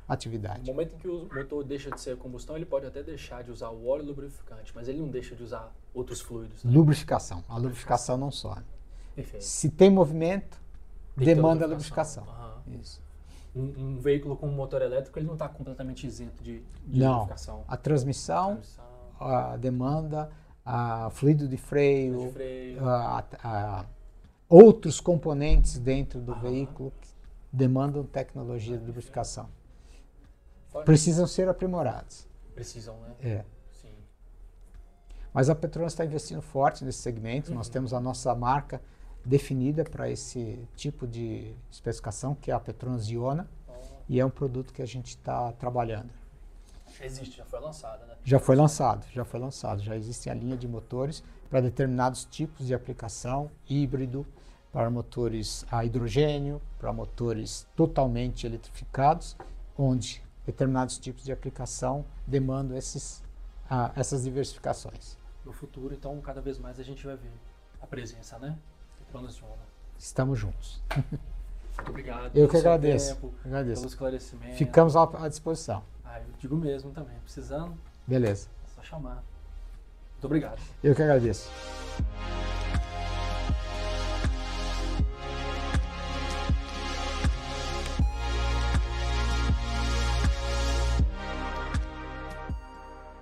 atividade. 0.07 0.61
No 0.61 0.73
momento 0.73 0.95
em 0.95 0.97
que 0.97 1.07
o 1.07 1.27
motor 1.33 1.63
deixa 1.63 1.89
de 1.91 1.99
ser 1.99 2.11
a 2.11 2.15
combustão, 2.17 2.55
ele 2.55 2.65
pode 2.65 2.85
até 2.85 3.03
deixar 3.03 3.43
de 3.43 3.51
usar 3.51 3.69
o 3.69 3.87
óleo 3.87 4.05
lubrificante, 4.05 4.71
mas 4.75 4.87
ele 4.87 4.99
não 4.99 5.07
deixa 5.07 5.35
de 5.35 5.43
usar 5.43 5.73
outros 5.93 6.21
fluidos. 6.21 6.63
Né? 6.63 6.71
Lubrificação. 6.71 7.43
A 7.47 7.57
lubrificação 7.57 8.17
não 8.17 8.31
sobe. 8.31 8.63
Perfeito. 9.15 9.43
Se 9.43 9.69
tem 9.69 9.89
movimento, 9.89 10.61
tem 11.17 11.25
demanda 11.25 11.65
lubrificação. 11.65 12.25
Isso. 12.67 13.01
Um, 13.53 13.63
um, 13.77 13.99
veículo 13.99 14.37
com 14.37 14.47
motor 14.47 14.81
elétrico 14.81 15.19
ele 15.19 15.25
não 15.25 15.33
está 15.33 15.49
completamente 15.49 16.07
isento 16.07 16.41
de, 16.41 16.63
de 16.85 16.99
não. 16.99 17.13
lubrificação. 17.13 17.65
A 17.67 17.75
transmissão, 17.75 18.51
a, 18.51 18.55
transmissão. 18.55 18.85
a 19.19 19.57
demanda, 19.57 20.31
a 20.65 21.09
fluido 21.09 21.47
de 21.49 21.57
freio, 21.57 22.27
de 22.27 22.31
freio. 22.31 22.85
A, 22.87 23.25
a, 23.43 23.85
outros 24.51 24.99
componentes 24.99 25.79
dentro 25.79 26.19
do 26.19 26.35
veículo 26.35 26.91
que 26.99 27.07
demandam 27.53 28.03
tecnologia 28.03 28.77
de 28.77 28.85
lubrificação. 28.85 29.47
Precisam 30.83 31.25
ser 31.25 31.47
aprimorados. 31.47 32.27
Precisam, 32.53 32.97
né? 32.99 33.15
É. 33.21 33.45
Sim. 33.71 33.93
Mas 35.33 35.49
a 35.49 35.55
Petronas 35.55 35.93
está 35.93 36.03
investindo 36.03 36.41
forte 36.41 36.83
nesse 36.83 36.99
segmento. 36.99 37.53
Nós 37.53 37.69
temos 37.69 37.93
a 37.93 37.99
nossa 37.99 38.35
marca 38.35 38.81
definida 39.23 39.85
para 39.85 40.09
esse 40.09 40.67
tipo 40.75 41.07
de 41.07 41.53
especificação, 41.71 42.35
que 42.35 42.51
é 42.51 42.53
a 42.53 42.59
Petronas 42.59 43.07
Iona, 43.07 43.49
e 44.09 44.19
é 44.19 44.25
um 44.25 44.29
produto 44.29 44.73
que 44.73 44.81
a 44.81 44.85
gente 44.85 45.09
está 45.09 45.53
trabalhando. 45.53 46.09
Existe, 46.99 47.37
já 47.37 47.45
foi 47.45 47.59
lançada, 47.61 48.05
né? 48.05 48.15
Já 48.23 48.39
foi 48.39 48.55
lançado, 48.55 49.05
já 49.13 49.23
foi 49.23 49.39
lançado. 49.39 49.81
Já 49.81 49.95
existe 49.95 50.29
a 50.29 50.33
linha 50.33 50.57
de 50.57 50.67
motores 50.67 51.23
para 51.49 51.61
determinados 51.61 52.25
tipos 52.25 52.67
de 52.67 52.73
aplicação, 52.73 53.49
híbrido, 53.69 54.25
para 54.71 54.89
motores 54.89 55.65
a 55.71 55.83
hidrogênio, 55.83 56.61
para 56.79 56.93
motores 56.93 57.67
totalmente 57.75 58.45
eletrificados, 58.45 59.35
onde 59.77 60.23
determinados 60.45 60.97
tipos 60.97 61.23
de 61.23 61.31
aplicação 61.31 62.05
demandam 62.25 62.77
esses, 62.77 63.23
ah, 63.69 63.91
essas 63.95 64.23
diversificações. 64.23 65.17
No 65.45 65.51
futuro, 65.51 65.93
então, 65.93 66.19
cada 66.21 66.41
vez 66.41 66.57
mais 66.57 66.79
a 66.79 66.83
gente 66.83 67.05
vai 67.05 67.15
ver 67.15 67.31
a 67.81 67.87
presença, 67.87 68.37
né? 68.39 68.57
Estamos 69.97 70.39
juntos. 70.39 70.81
Muito 71.75 71.89
obrigado. 71.89 72.35
Eu 72.35 72.47
que 72.47 72.57
agradeço. 72.57 73.15
Tempo, 73.15 73.33
agradeço. 73.43 73.81
pelo 73.81 73.89
esclarecimento. 73.91 74.55
Ficamos 74.55 74.95
à 74.95 75.03
à 75.03 75.27
disposição. 75.27 75.83
Ah, 76.03 76.19
eu 76.19 76.27
digo 76.39 76.55
mesmo 76.55 76.91
também. 76.91 77.17
Precisando, 77.23 77.77
Beleza. 78.05 78.49
é 78.65 78.67
só 78.75 78.83
chamar. 78.83 79.23
Muito 80.13 80.25
obrigado. 80.25 80.59
Eu 80.83 80.95
que 80.95 81.01
agradeço. 81.01 81.49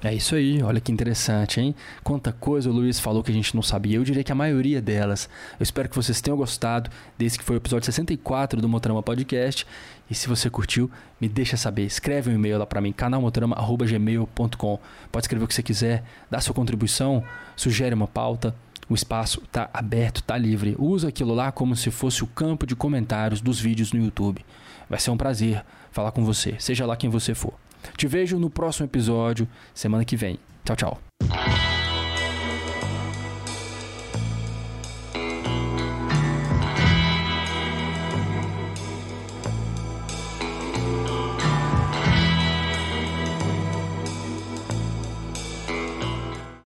É 0.01 0.13
isso 0.13 0.33
aí, 0.33 0.63
olha 0.63 0.79
que 0.79 0.93
interessante, 0.93 1.59
hein? 1.59 1.75
Quanta 2.05 2.31
coisa 2.31 2.69
o 2.69 2.73
Luiz 2.73 3.01
falou 3.01 3.21
que 3.21 3.31
a 3.31 3.33
gente 3.33 3.53
não 3.53 3.61
sabia. 3.61 3.97
Eu 3.97 4.03
diria 4.05 4.23
que 4.23 4.31
a 4.31 4.35
maioria 4.35 4.81
delas. 4.81 5.27
Eu 5.59 5.63
espero 5.63 5.89
que 5.89 5.95
vocês 5.95 6.21
tenham 6.21 6.37
gostado 6.37 6.89
desse 7.17 7.37
que 7.37 7.43
foi 7.43 7.57
o 7.57 7.59
episódio 7.59 7.85
64 7.85 8.61
do 8.61 8.69
Motorama 8.69 9.03
Podcast. 9.03 9.67
E 10.09 10.15
se 10.15 10.29
você 10.29 10.49
curtiu, 10.49 10.89
me 11.19 11.27
deixa 11.27 11.57
saber. 11.57 11.83
Escreve 11.83 12.31
um 12.31 12.35
e-mail 12.35 12.57
lá 12.57 12.65
pra 12.65 12.79
mim, 12.79 12.93
canalmotorama.gmail.com. 12.93 14.79
Pode 15.11 15.23
escrever 15.25 15.43
o 15.43 15.47
que 15.49 15.53
você 15.53 15.63
quiser, 15.63 16.05
dá 16.31 16.39
sua 16.39 16.55
contribuição, 16.55 17.21
sugere 17.57 17.93
uma 17.93 18.07
pauta. 18.07 18.55
O 18.87 18.95
espaço 18.95 19.41
tá 19.51 19.69
aberto, 19.73 20.23
tá 20.23 20.37
livre. 20.37 20.77
Usa 20.79 21.09
aquilo 21.09 21.33
lá 21.35 21.51
como 21.51 21.75
se 21.75 21.91
fosse 21.91 22.23
o 22.23 22.27
campo 22.27 22.65
de 22.65 22.73
comentários 22.73 23.41
dos 23.41 23.59
vídeos 23.59 23.91
no 23.91 24.01
YouTube. 24.01 24.45
Vai 24.89 24.97
ser 24.97 25.11
um 25.11 25.17
prazer 25.17 25.61
falar 25.91 26.13
com 26.13 26.23
você, 26.23 26.55
seja 26.57 26.85
lá 26.85 26.95
quem 26.95 27.09
você 27.09 27.35
for. 27.35 27.53
Te 27.97 28.07
vejo 28.07 28.37
no 28.37 28.49
próximo 28.49 28.85
episódio, 28.85 29.47
semana 29.73 30.05
que 30.05 30.15
vem. 30.15 30.39
Tchau, 30.63 30.75
tchau. 30.75 31.78